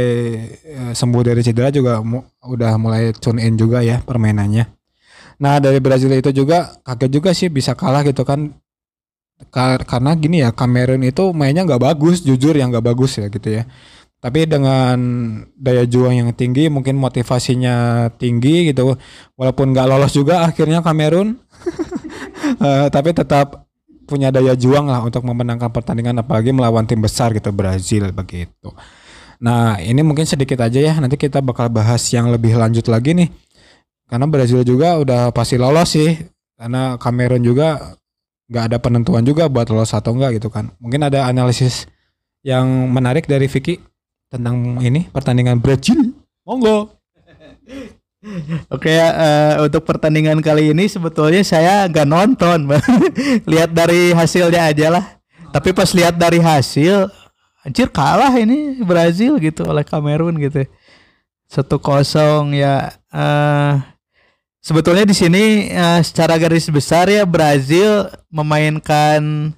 [0.63, 4.67] eh, sembuh dari cedera juga mu- udah mulai tune in juga ya permainannya.
[5.43, 8.53] Nah dari Brazil itu juga kaget juga sih bisa kalah gitu kan.
[9.51, 13.49] Kar- karena gini ya Cameroon itu mainnya nggak bagus jujur yang nggak bagus ya gitu
[13.59, 13.63] ya.
[14.23, 14.95] Tapi dengan
[15.59, 18.95] daya juang yang tinggi mungkin motivasinya tinggi gitu
[19.35, 21.35] walaupun nggak lolos juga akhirnya Kamerun
[22.43, 23.65] Eh, tapi tetap
[24.03, 28.71] punya daya juang lah untuk memenangkan pertandingan apalagi melawan tim besar gitu Brazil begitu.
[29.43, 33.29] Nah ini mungkin sedikit aja ya nanti kita bakal bahas yang lebih lanjut lagi nih
[34.07, 36.13] karena Brazil juga udah pasti lolos sih
[36.59, 37.97] karena Kamerun juga
[38.51, 40.69] nggak ada penentuan juga buat lolos atau enggak gitu kan.
[40.77, 41.89] Mungkin ada analisis
[42.43, 43.79] yang menarik dari Vicky
[44.29, 46.13] tentang ini pertandingan Brazil.
[46.43, 46.91] Monggo.
[48.71, 52.71] Oke ya eh, untuk pertandingan kali ini sebetulnya saya nggak nonton,
[53.51, 55.05] lihat dari hasilnya aja lah.
[55.51, 57.11] Tapi pas lihat dari hasil,
[57.67, 60.63] anjir kalah ini Brazil gitu oleh Kamerun gitu.
[61.51, 62.95] Satu kosong ya.
[63.11, 63.75] eh
[64.63, 69.51] sebetulnya di sini eh, secara garis besar ya Brazil memainkan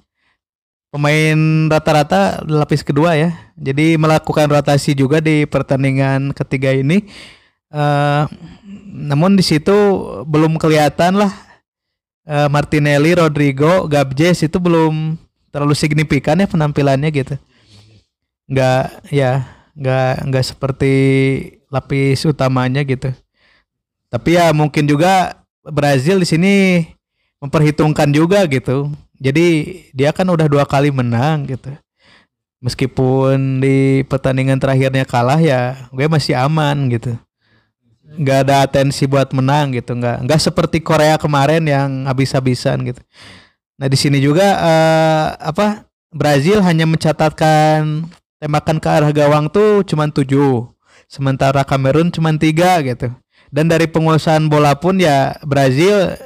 [0.90, 1.38] pemain
[1.70, 3.30] rata-rata lapis kedua ya.
[3.54, 7.06] Jadi melakukan rotasi juga di pertandingan ketiga ini.
[7.76, 8.24] Eh,
[8.96, 9.76] namun di situ
[10.24, 11.32] belum kelihatan lah
[12.24, 15.20] eh, Martinelli, Rodrigo, Gabjes itu belum
[15.52, 17.36] terlalu signifikan ya penampilannya gitu.
[18.48, 19.44] Nggak ya
[19.76, 20.94] nggak nggak seperti
[21.68, 23.12] lapis utamanya gitu.
[24.08, 26.54] Tapi ya mungkin juga Brazil di sini
[27.44, 28.88] memperhitungkan juga gitu.
[29.20, 29.46] Jadi
[29.92, 31.76] dia kan udah dua kali menang gitu.
[32.64, 37.20] Meskipun di pertandingan terakhirnya kalah ya gue masih aman gitu.
[38.16, 39.92] Nggak ada atensi buat menang gitu.
[39.94, 43.00] Nggak nggak seperti Korea kemarin yang habis-habisan gitu.
[43.76, 48.08] Nah di sini juga eh, apa Brazil hanya mencatatkan
[48.40, 50.68] tembakan ke arah gawang tuh cuma tujuh.
[51.06, 53.12] Sementara Kamerun cuma tiga gitu.
[53.52, 56.18] Dan dari penguasaan bola pun ya Brazil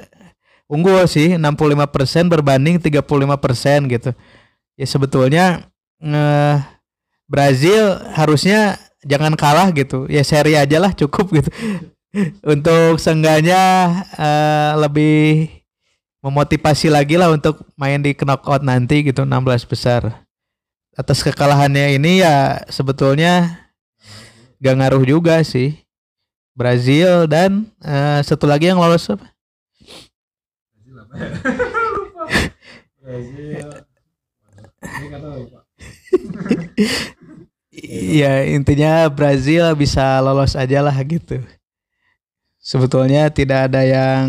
[0.70, 4.11] unggul sih 65% berbanding 35% gitu.
[4.79, 5.68] Ya sebetulnya
[6.00, 6.57] eh,
[7.31, 10.06] Brazil harusnya jangan kalah gitu.
[10.08, 11.50] Ya seri aja lah cukup gitu.
[12.52, 13.62] untuk seenggaknya
[14.18, 15.48] eh, lebih
[16.20, 20.26] memotivasi lagi lah untuk main di knockout nanti gitu 16 besar.
[20.98, 23.64] Atas kekalahannya ini ya sebetulnya
[24.60, 25.80] gak ngaruh juga sih.
[26.52, 29.24] Brazil dan eh, satu lagi yang lolos apa?
[37.80, 41.40] Iya intinya Brazil bisa lolos aja lah gitu.
[42.60, 44.28] Sebetulnya tidak ada yang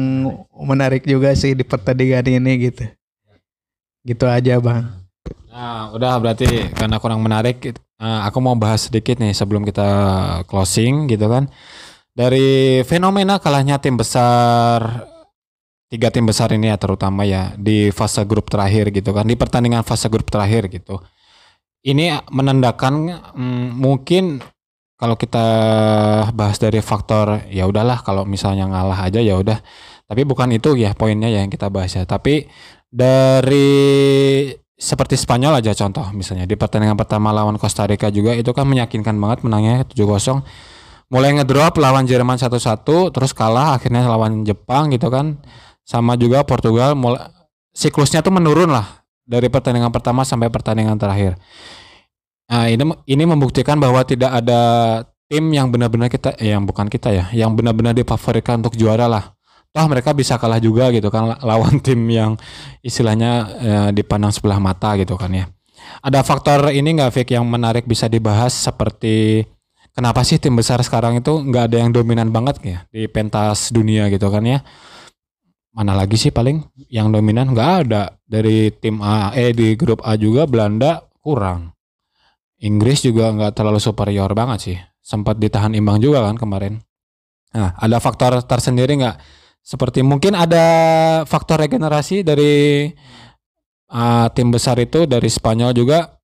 [0.56, 2.88] menarik juga sih di pertandingan ini gitu.
[4.08, 4.88] Gitu aja bang.
[5.52, 9.88] Nah, udah berarti karena kurang menarik, eh, aku mau bahas sedikit nih sebelum kita
[10.48, 11.52] closing gitu kan.
[12.16, 15.08] Dari fenomena kalahnya tim besar
[15.92, 19.84] tiga tim besar ini ya terutama ya di fase grup terakhir gitu kan di pertandingan
[19.84, 21.04] fase grup terakhir gitu.
[21.82, 22.94] Ini menandakan
[23.34, 24.38] mm, mungkin
[25.02, 25.46] kalau kita
[26.38, 29.58] bahas dari faktor ya udahlah kalau misalnya ngalah aja ya udah.
[30.06, 32.06] Tapi bukan itu ya poinnya ya yang kita bahas ya.
[32.06, 32.46] Tapi
[32.92, 33.72] dari
[34.82, 39.14] seperti Spanyol aja contoh misalnya di pertandingan pertama lawan Costa Rica juga itu kan meyakinkan
[39.14, 40.42] banget menangnya 7-0
[41.14, 42.82] mulai ngedrop lawan Jerman 1-1
[43.14, 45.38] terus kalah akhirnya lawan Jepang gitu kan
[45.86, 47.30] sama juga Portugal mulai
[47.78, 51.38] siklusnya tuh menurun lah dari pertandingan pertama sampai pertandingan terakhir.
[52.52, 54.62] Nah, ini ini membuktikan bahwa tidak ada
[55.32, 59.32] tim yang benar-benar kita eh, yang bukan kita ya, yang benar-benar difavoritkan untuk juara lah.
[59.72, 62.36] Toh mereka bisa kalah juga gitu kan lawan tim yang
[62.84, 65.48] istilahnya eh, dipandang sebelah mata gitu kan ya.
[66.04, 69.48] Ada faktor ini nggak Vic yang menarik bisa dibahas seperti
[69.96, 74.08] kenapa sih tim besar sekarang itu nggak ada yang dominan banget ya di pentas dunia
[74.08, 74.60] gitu kan ya
[75.72, 77.56] mana lagi sih paling yang dominan?
[77.56, 78.16] Nggak ada.
[78.28, 81.72] Dari tim A eh di grup A juga Belanda kurang.
[82.62, 84.78] Inggris juga nggak terlalu superior banget sih.
[85.02, 86.78] Sempat ditahan imbang juga kan kemarin.
[87.56, 89.18] Nah ada faktor tersendiri nggak?
[89.62, 90.66] Seperti mungkin ada
[91.26, 92.90] faktor regenerasi dari
[93.94, 96.20] uh, tim besar itu dari Spanyol juga.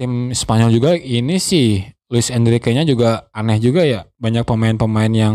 [0.00, 4.08] Tim Spanyol juga ini sih Luis Enrique-nya juga aneh juga ya.
[4.16, 5.34] Banyak pemain-pemain yang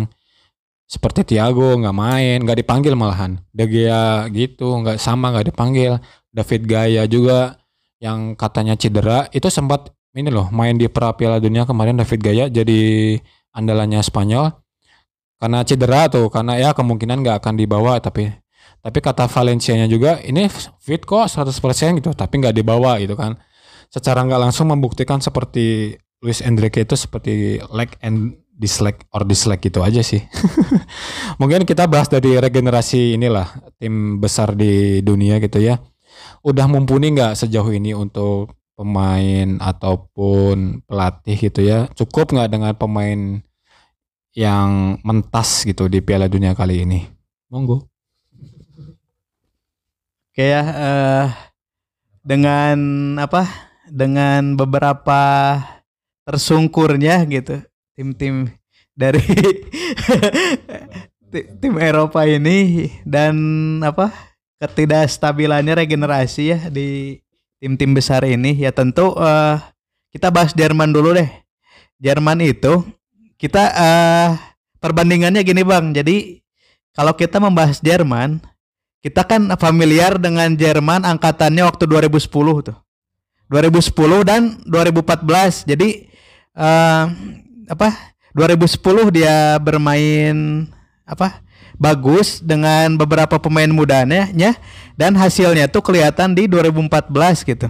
[0.86, 3.42] seperti Thiago nggak main, nggak dipanggil malahan.
[3.50, 5.98] De Gea gitu, nggak sama nggak dipanggil.
[6.36, 7.58] David Gaya juga
[8.04, 12.46] yang katanya cedera itu sempat ini loh main di pra Piala Dunia kemarin David Gaya
[12.52, 13.16] jadi
[13.56, 14.52] andalannya Spanyol
[15.40, 18.32] karena cedera tuh karena ya kemungkinan nggak akan dibawa tapi
[18.84, 20.46] tapi kata Valencia-nya juga ini
[20.84, 23.40] fit kok 100% gitu tapi nggak dibawa gitu kan
[23.88, 29.84] secara nggak langsung membuktikan seperti Luis Enrique itu seperti like and dislike or dislike gitu
[29.84, 30.24] aja sih.
[31.40, 35.78] Mungkin kita bahas dari regenerasi inilah tim besar di dunia gitu ya.
[36.42, 41.92] Udah mumpuni nggak sejauh ini untuk pemain ataupun pelatih gitu ya?
[41.92, 43.44] Cukup nggak dengan pemain
[44.36, 47.04] yang mentas gitu di Piala Dunia kali ini?
[47.52, 47.88] Monggo.
[50.36, 51.28] Oke ya, uh,
[52.24, 52.78] dengan
[53.20, 53.48] apa?
[53.86, 55.22] Dengan beberapa
[56.26, 57.62] tersungkurnya gitu
[57.96, 58.52] tim-tim
[58.96, 59.24] dari
[61.64, 63.36] tim Eropa ini dan
[63.84, 64.12] apa
[64.60, 67.20] ketidakstabilannya regenerasi ya di
[67.60, 69.60] tim-tim besar ini ya tentu uh,
[70.16, 71.28] kita bahas Jerman dulu deh.
[72.00, 72.88] Jerman itu
[73.36, 74.30] kita uh,
[74.80, 75.92] perbandingannya gini Bang.
[75.92, 76.40] Jadi
[76.96, 78.40] kalau kita membahas Jerman,
[79.04, 82.32] kita kan familiar dengan Jerman angkatannya waktu 2010
[82.72, 82.78] tuh.
[83.52, 85.68] 2010 dan 2014.
[85.68, 86.08] Jadi
[86.56, 87.12] uh,
[87.70, 88.82] apa 2010
[89.16, 90.68] dia bermain
[91.06, 91.46] apa
[91.76, 94.56] bagus dengan beberapa pemain mudanya ya
[94.96, 97.68] dan hasilnya tuh kelihatan di 2014 gitu.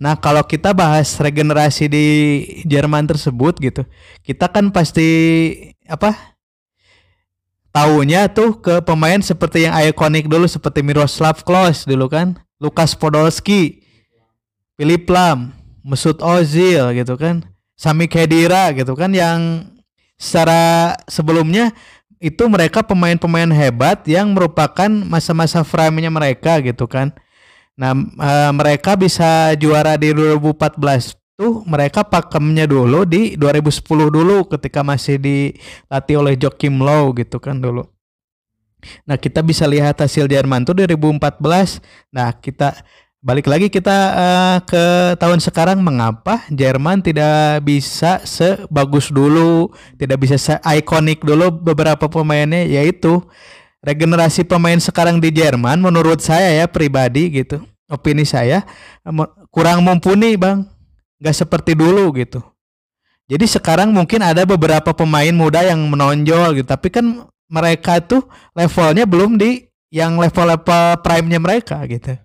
[0.00, 2.06] Nah, kalau kita bahas regenerasi di
[2.64, 3.84] Jerman tersebut gitu,
[4.24, 5.04] kita kan pasti
[5.84, 6.16] apa?
[7.70, 13.84] Tahunya tuh ke pemain seperti yang ikonik dulu seperti Miroslav Klose dulu kan, Lukas Podolski,
[14.80, 15.52] Philip Lam,
[15.84, 17.44] Mesut Ozil gitu kan,
[17.80, 19.64] Sami Khedira gitu kan yang
[20.20, 21.72] secara sebelumnya
[22.20, 27.16] itu mereka pemain-pemain hebat yang merupakan masa-masa frame-nya mereka gitu kan.
[27.80, 34.84] Nah, e, mereka bisa juara di 2014 tuh mereka pakemnya dulu di 2010 dulu ketika
[34.84, 37.88] masih dilatih oleh Joachim Low gitu kan dulu.
[39.08, 41.80] Nah, kita bisa lihat hasil Jerman tuh 2014.
[42.12, 42.76] Nah, kita
[43.20, 49.68] balik lagi kita uh, ke tahun sekarang mengapa Jerman tidak bisa sebagus dulu,
[50.00, 53.20] tidak bisa se-ikonik dulu beberapa pemainnya yaitu
[53.84, 57.60] regenerasi pemain sekarang di Jerman menurut saya ya pribadi gitu.
[57.90, 58.64] Opini saya
[59.50, 60.64] kurang mumpuni, Bang
[61.20, 62.40] nggak seperti dulu gitu.
[63.28, 69.04] Jadi sekarang mungkin ada beberapa pemain muda yang menonjol gitu, tapi kan mereka tuh levelnya
[69.06, 72.16] belum di yang level-level prime-nya mereka gitu.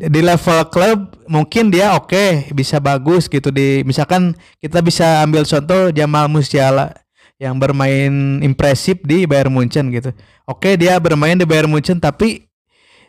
[0.00, 5.44] Di level klub mungkin dia oke, okay, bisa bagus gitu di misalkan kita bisa ambil
[5.44, 6.96] contoh Jamal Musiala
[7.36, 10.16] yang bermain impresif di Bayern Munchen gitu.
[10.48, 12.48] Oke, okay, dia bermain di Bayern Munchen tapi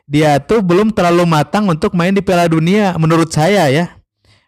[0.04, 3.96] dia tuh belum terlalu matang untuk main di Piala Dunia menurut saya ya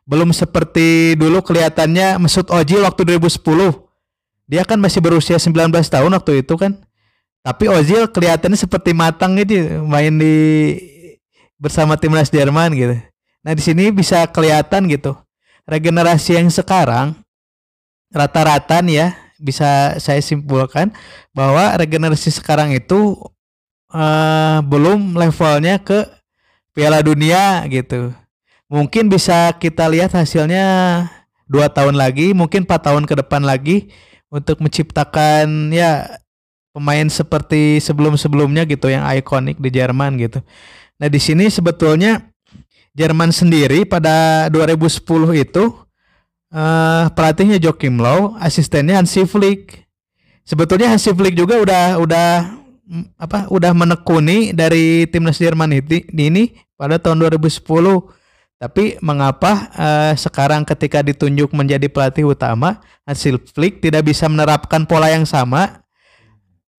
[0.03, 3.39] belum seperti dulu kelihatannya Mesut Ozil waktu 2010.
[4.51, 6.75] Dia kan masih berusia 19 tahun waktu itu kan.
[7.43, 10.35] Tapi Ozil kelihatannya seperti matang gitu main di
[11.63, 12.99] bersama timnas Jerman gitu.
[13.39, 15.15] Nah, di sini bisa kelihatan gitu.
[15.63, 17.15] Regenerasi yang sekarang
[18.11, 19.07] rata-rata nih ya
[19.39, 20.91] bisa saya simpulkan
[21.31, 23.15] bahwa regenerasi sekarang itu
[23.95, 26.03] uh, belum levelnya ke
[26.75, 28.11] Piala Dunia gitu
[28.73, 30.65] mungkin bisa kita lihat hasilnya
[31.45, 33.93] dua tahun lagi, mungkin empat tahun ke depan lagi
[34.33, 36.17] untuk menciptakan ya
[36.73, 40.41] pemain seperti sebelum-sebelumnya gitu yang ikonik di Jerman gitu.
[41.03, 42.31] Nah di sini sebetulnya
[42.95, 45.03] Jerman sendiri pada 2010
[45.35, 45.63] itu
[46.55, 49.83] uh, pelatihnya Joachim Low, asistennya Hansi Flick.
[50.47, 52.29] Sebetulnya Hansi Flick juga udah udah
[53.19, 57.67] apa udah menekuni dari timnas Jerman ini, ini pada tahun 2010
[58.55, 65.11] tapi mengapa uh, sekarang ketika ditunjuk menjadi pelatih utama, hasil Flick tidak bisa menerapkan pola
[65.11, 65.82] yang sama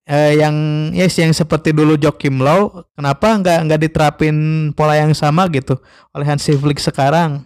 [0.09, 0.55] uh, yang
[0.96, 4.36] yes yang seperti dulu Joachim Low, kenapa nggak nggak diterapin
[4.72, 5.76] pola yang sama gitu
[6.12, 7.44] oleh Hansi Flick sekarang?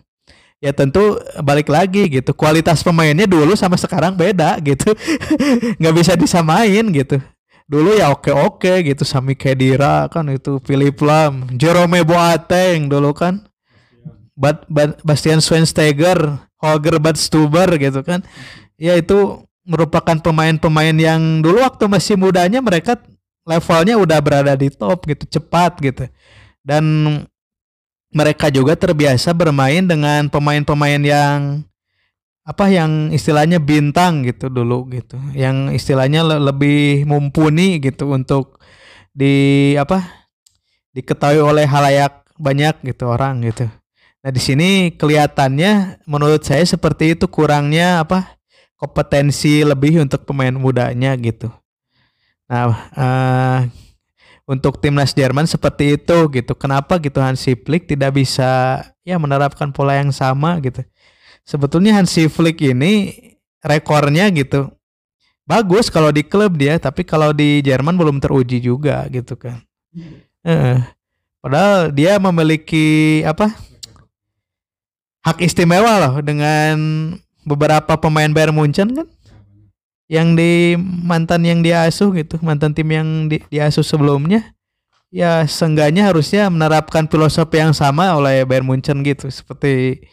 [0.58, 4.90] Ya tentu balik lagi gitu, kualitas pemainnya dulu sama sekarang beda gitu,
[5.78, 7.22] nggak bisa disamain gitu
[7.68, 13.44] dulu ya oke oke gitu Sami Khedira kan itu Philip Lam Jerome Boateng dulu kan
[14.38, 18.22] Bad, Bastian Schweinsteiger, Holger Badstuber gitu kan.
[18.78, 22.96] Ya itu merupakan pemain-pemain yang dulu waktu masih mudanya mereka
[23.44, 26.08] levelnya udah berada di top gitu, cepat gitu.
[26.64, 26.84] Dan
[28.08, 31.62] mereka juga terbiasa bermain dengan pemain-pemain yang
[32.48, 35.20] apa yang istilahnya bintang gitu dulu gitu.
[35.36, 38.56] Yang istilahnya le lebih mumpuni gitu untuk
[39.12, 40.18] di apa?
[40.98, 43.70] diketahui oleh halayak banyak gitu orang gitu.
[44.18, 48.37] Nah di sini kelihatannya menurut saya seperti itu kurangnya apa
[48.78, 51.50] kompetensi lebih untuk pemain mudanya gitu.
[52.46, 53.60] Nah uh,
[54.48, 56.52] untuk timnas Jerman seperti itu gitu.
[56.54, 60.80] Kenapa gitu Hansi Flick tidak bisa ya menerapkan pola yang sama gitu.
[61.44, 63.12] Sebetulnya Hansi Flick ini
[63.60, 64.72] rekornya gitu
[65.48, 69.64] bagus kalau di klub dia, tapi kalau di Jerman belum teruji juga gitu kan.
[70.44, 70.84] Uh,
[71.40, 73.56] padahal dia memiliki apa?
[75.18, 76.76] hak istimewa loh dengan
[77.48, 79.08] beberapa pemain Bayern Munchen kan?
[80.08, 80.52] Yang di
[81.04, 84.56] mantan yang dia asuh gitu mantan tim yang di, diasuh sebelumnya
[85.08, 90.04] ya seenggaknya harusnya menerapkan filosofi yang sama oleh Bayern Munchen gitu seperti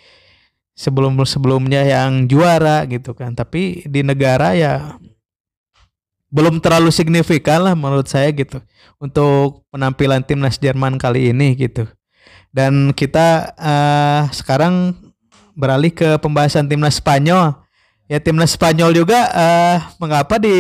[0.76, 3.36] sebelum sebelumnya yang juara gitu kan.
[3.36, 5.00] Tapi di negara ya
[6.32, 8.60] belum terlalu signifikan lah menurut saya gitu
[9.00, 11.88] untuk penampilan timnas Jerman kali ini gitu.
[12.56, 14.96] Dan kita uh, sekarang
[15.56, 17.56] beralih ke pembahasan timnas Spanyol.
[18.06, 20.54] Ya timnas Spanyol juga uh, mengapa di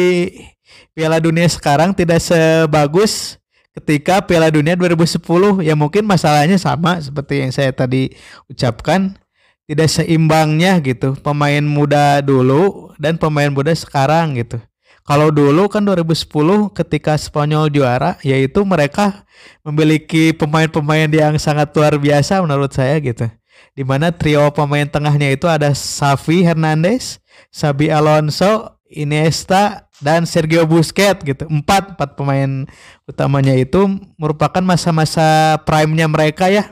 [0.95, 3.37] Piala Dunia sekarang tidak sebagus
[3.75, 5.19] ketika Piala Dunia 2010
[5.61, 8.15] ya mungkin masalahnya sama seperti yang saya tadi
[8.47, 9.19] ucapkan
[9.67, 14.63] tidak seimbangnya gitu pemain muda dulu dan pemain muda sekarang gitu
[15.05, 16.33] Kalau dulu kan 2010
[16.73, 19.21] ketika Spanyol juara, yaitu mereka
[19.61, 23.29] memiliki pemain-pemain yang sangat luar biasa menurut saya gitu.
[23.75, 27.19] Di mana trio pemain tengahnya itu ada Xavi Hernandez,
[27.51, 31.43] Xabi Alonso, Iniesta, dan Sergio Busquets gitu.
[31.47, 32.63] Empat empat pemain
[33.07, 36.71] utamanya itu merupakan masa-masa prime-nya mereka ya.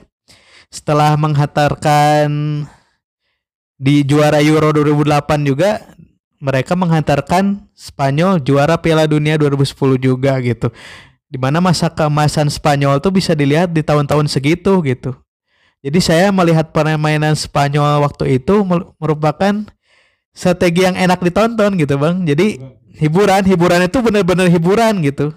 [0.72, 2.28] Setelah menghantarkan
[3.78, 5.84] di juara Euro 2008 juga
[6.44, 10.68] mereka menghantarkan Spanyol juara Piala Dunia 2010 juga gitu.
[11.32, 15.16] Di mana masa keemasan Spanyol tuh bisa dilihat di tahun-tahun segitu gitu.
[15.84, 18.64] Jadi saya melihat permainan Spanyol waktu itu
[18.96, 19.68] merupakan
[20.32, 22.24] strategi yang enak ditonton gitu bang.
[22.24, 22.64] Jadi
[22.96, 25.36] hiburan, hiburan itu benar-benar hiburan gitu.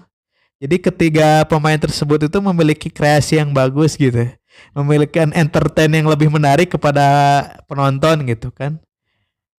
[0.57, 4.25] Jadi ketiga pemain tersebut itu memiliki kreasi yang bagus gitu,
[4.73, 7.05] memiliki entertain yang lebih menarik kepada
[7.69, 8.81] penonton gitu kan.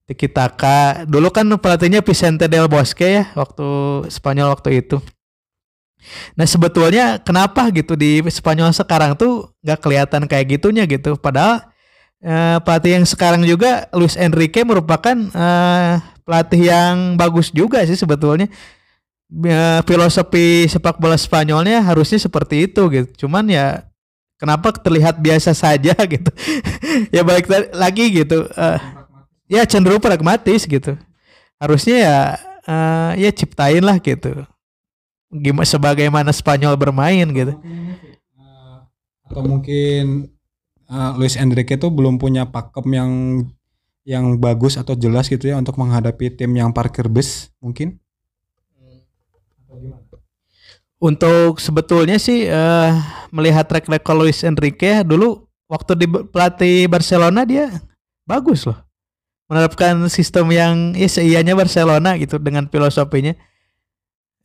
[0.09, 1.05] Tiki Taka.
[1.05, 3.67] Dulu kan pelatihnya Vicente del Bosque ya waktu
[4.09, 4.99] Spanyol waktu itu.
[6.35, 11.17] Nah sebetulnya kenapa gitu di Spanyol sekarang tuh nggak kelihatan kayak gitunya gitu.
[11.19, 11.67] Padahal
[12.23, 15.93] eh, pelatih yang sekarang juga Luis Enrique merupakan eh,
[16.23, 18.51] pelatih yang bagus juga sih sebetulnya.
[19.29, 23.27] Ya, filosofi sepak bola Spanyolnya harusnya seperti itu gitu.
[23.27, 23.85] Cuman ya
[24.41, 26.31] kenapa terlihat biasa saja gitu.
[27.13, 28.49] ya balik lagi gitu.
[28.57, 28.81] Uh,
[29.49, 30.95] ya cenderung pragmatis gitu
[31.59, 32.19] harusnya ya
[32.69, 34.45] uh, ya ciptain lah gitu
[35.29, 37.55] gimana sebagaimana Spanyol bermain gitu.
[39.29, 40.33] Atau mungkin
[40.89, 43.13] uh, Luis Enrique itu belum punya pakem yang
[44.09, 48.01] yang bagus atau jelas gitu ya untuk menghadapi tim yang parkir bus mungkin?
[50.99, 52.91] Untuk sebetulnya sih uh,
[53.31, 57.71] melihat track record Luis Enrique dulu waktu di pelatih Barcelona dia
[58.25, 58.81] bagus loh.
[59.49, 63.37] Menerapkan sistem yang ya seianya Barcelona gitu dengan filosofinya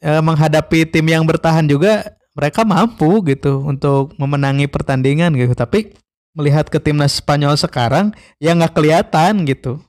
[0.04, 5.56] e, menghadapi tim yang bertahan juga mereka mampu gitu untuk memenangi pertandingan gitu.
[5.56, 5.95] Tapi
[6.36, 8.12] melihat ke timnas Spanyol sekarang
[8.43, 9.80] ya nggak kelihatan gitu.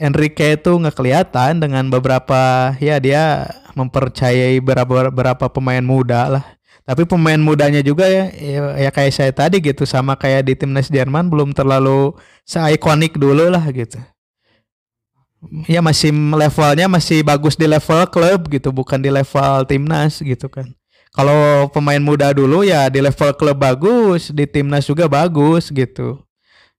[0.00, 3.46] Enrique itu nggak kelihatan dengan beberapa ya dia
[3.78, 6.44] mempercayai beberapa beberapa pemain muda lah.
[6.88, 10.90] Tapi pemain mudanya juga ya, ya ya kayak saya tadi gitu sama kayak di timnas
[10.90, 14.00] Jerman belum terlalu seikonik dulu lah gitu
[15.64, 20.68] ya masih levelnya masih bagus di level klub gitu bukan di level timnas gitu kan.
[21.10, 26.22] Kalau pemain muda dulu ya di level klub bagus di timnas juga bagus gitu.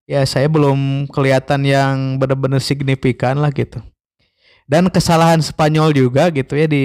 [0.07, 3.84] Ya saya belum kelihatan yang benar-benar signifikan lah gitu.
[4.70, 6.84] Dan kesalahan Spanyol juga gitu ya di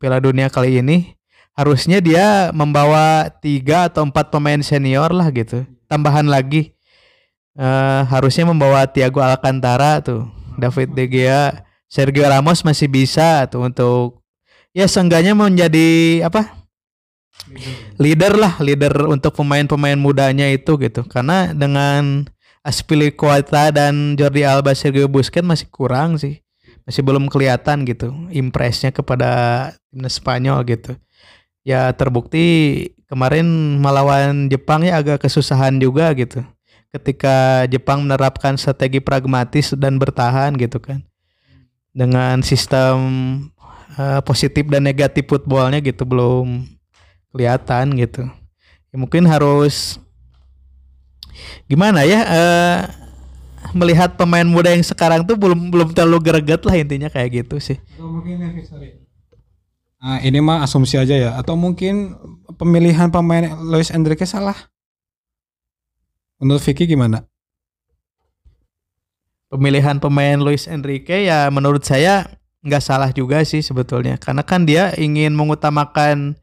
[0.00, 1.16] Piala Dunia kali ini.
[1.52, 5.68] Harusnya dia membawa tiga atau empat pemain senior lah gitu.
[5.84, 6.72] Tambahan lagi
[7.60, 14.20] uh, harusnya membawa Thiago Alcantara tuh David De Gea, Sergio Ramos masih bisa tuh untuk
[14.70, 16.60] ya seenggaknya menjadi apa?
[17.98, 21.02] Leader lah, leader untuk pemain-pemain mudanya itu gitu.
[21.08, 22.28] Karena dengan
[22.60, 26.44] Aspilicueta dan Jordi Alba, Sergio Busquets masih kurang sih.
[26.84, 30.94] Masih belum kelihatan gitu impresnya kepada timnas Spanyol gitu.
[31.64, 33.46] Ya terbukti kemarin
[33.80, 36.44] melawan Jepang ya agak kesusahan juga gitu
[36.90, 41.02] ketika Jepang menerapkan strategi pragmatis dan bertahan gitu kan.
[41.90, 42.96] Dengan sistem
[43.98, 46.66] uh, positif dan negatif footballnya gitu belum
[47.34, 48.26] kelihatan gitu.
[48.90, 49.98] Ya, mungkin harus
[51.70, 52.78] gimana ya uh,
[53.74, 57.78] melihat pemain muda yang sekarang tuh belum belum terlalu greget lah intinya kayak gitu sih.
[60.00, 61.30] Nah, ini mah asumsi aja ya.
[61.36, 62.16] Atau mungkin
[62.56, 64.69] pemilihan pemain Luis Enrique salah
[66.40, 67.28] Menurut Vicky gimana?
[69.52, 74.92] Pemilihan pemain Luis Enrique ya menurut saya nggak salah juga sih sebetulnya karena kan dia
[74.96, 76.36] ingin mengutamakan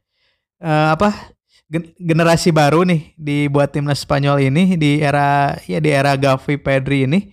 [0.62, 1.34] uh, apa
[2.00, 7.32] generasi baru nih dibuat timnas Spanyol ini di era ya di era Gavi Pedri ini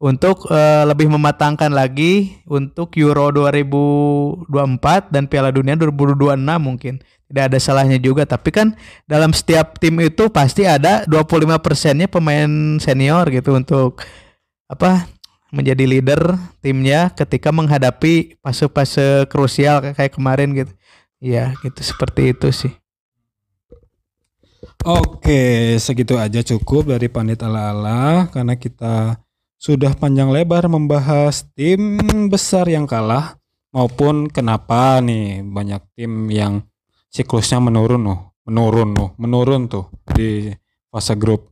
[0.00, 6.94] untuk uh, lebih mematangkan lagi untuk Euro 2024 dan Piala Dunia 2026 mungkin
[7.30, 8.74] tidak ada salahnya juga tapi kan
[9.06, 12.50] dalam setiap tim itu pasti ada 25 persennya pemain
[12.82, 14.02] senior gitu untuk
[14.66, 15.06] apa
[15.50, 20.72] menjadi leader timnya ketika menghadapi fase-fase krusial kayak kemarin gitu.
[21.20, 22.72] Ya gitu seperti itu sih.
[24.80, 29.20] Oke, segitu aja cukup dari Panit Ala-Ala karena kita
[29.60, 32.00] sudah panjang lebar membahas tim
[32.32, 33.36] besar yang kalah
[33.76, 36.64] maupun kenapa nih banyak tim yang
[37.10, 40.48] siklusnya menurun loh, menurun loh, menurun tuh di
[40.88, 41.50] fase grup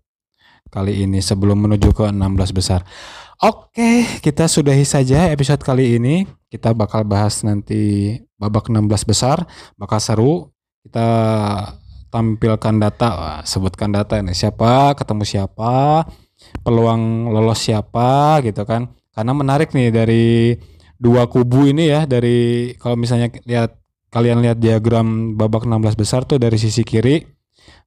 [0.71, 2.87] kali ini sebelum menuju ke 16 besar.
[3.39, 6.27] Oke, kita sudahi saja episode kali ini.
[6.49, 9.47] Kita bakal bahas nanti babak 16 besar,
[9.79, 10.35] bakal seru.
[10.83, 11.07] Kita
[12.09, 16.03] tampilkan data, sebutkan data ini siapa, ketemu siapa,
[16.67, 18.91] peluang lolos siapa gitu kan.
[19.15, 20.59] Karena menarik nih dari
[20.99, 23.78] dua kubu ini ya, dari kalau misalnya lihat
[24.09, 27.25] kalian lihat diagram babak 16 besar tuh dari sisi kiri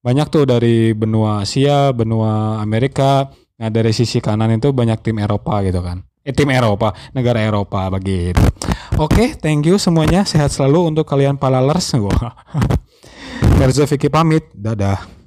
[0.02, 3.30] banyak tuh dari benua Asia, benua Amerika,
[3.62, 6.02] Nah dari sisi kanan itu banyak tim Eropa gitu kan.
[6.26, 8.42] Eh tim Eropa, negara Eropa begitu.
[8.98, 10.26] Oke, thank you semuanya.
[10.26, 11.94] Sehat selalu untuk kalian palalers.
[13.62, 14.50] Verzo Vicky pamit.
[14.58, 15.21] Dadah.